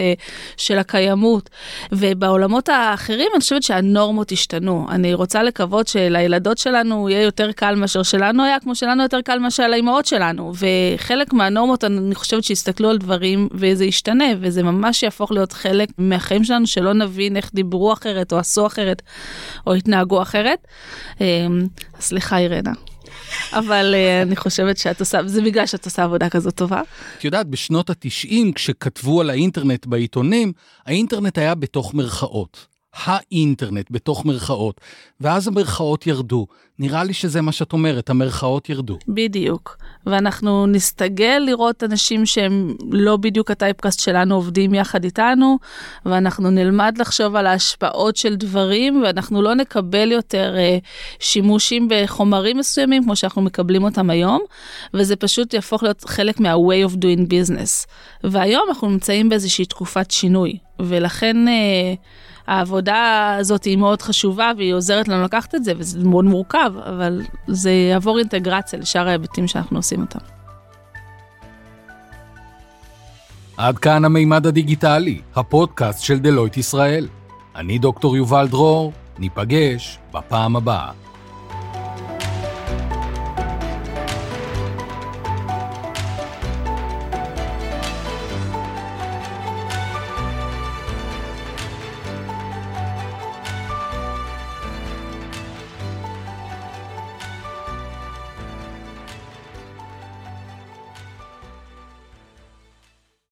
[0.57, 1.51] של הקיימות.
[1.93, 4.87] ובעולמות האחרים, אני חושבת שהנורמות השתנו.
[4.91, 9.39] אני רוצה לקוות שלילדות שלנו יהיה יותר קל מאשר שלנו היה, כמו שלנו יותר קל
[9.39, 10.53] מאשר לאימהות שלנו.
[10.55, 14.18] וחלק מהנורמות, אני חושבת שיסתכלו על דברים וזה ישתנה.
[14.25, 18.67] ישתנה, וזה ממש יהפוך להיות חלק מהחיים שלנו, שלא נבין איך דיברו אחרת, או עשו
[18.67, 19.03] אחרת,
[19.67, 20.67] או התנהגו אחרת.
[21.21, 21.67] אמ,
[22.01, 22.73] סליחה, אירנה.
[23.53, 26.83] אבל uh, אני חושבת שאת עושה, זה בגלל שאת עושה עבודה כזאת טובה.
[27.19, 30.53] את יודעת, בשנות התשעים, כשכתבו על האינטרנט בעיתונים,
[30.87, 32.67] האינטרנט היה בתוך מרכאות.
[33.05, 34.81] האינטרנט בתוך מרכאות,
[35.21, 36.47] ואז המרכאות ירדו.
[36.79, 38.99] נראה לי שזה מה שאת אומרת, המרכאות ירדו.
[39.09, 39.77] בדיוק.
[40.07, 45.59] ואנחנו נסתגל לראות אנשים שהם לא בדיוק הטייפקאסט שלנו עובדים יחד איתנו,
[46.07, 50.79] ואנחנו נלמד לחשוב על ההשפעות של דברים, ואנחנו לא נקבל יותר אה,
[51.21, 54.41] שימושים בחומרים מסוימים כמו שאנחנו מקבלים אותם היום,
[54.95, 57.87] וזה פשוט יהפוך להיות חלק מה-way of doing business.
[58.25, 61.49] והיום אנחנו נמצאים באיזושהי תקופת שינוי, ולכן...
[61.49, 61.95] אה,
[62.49, 67.23] העבודה הזאת היא מאוד חשובה והיא עוזרת לנו לקחת את זה, וזה מאוד מורכב, אבל
[67.47, 70.19] זה יעבור אינטגרציה לשאר ההיבטים שאנחנו עושים אותם.
[73.57, 77.09] עד כאן המימד הדיגיטלי, הפודקאסט של דלויט ישראל.
[77.57, 80.91] אני דוקטור יובל דרור, ניפגש בפעם הבאה.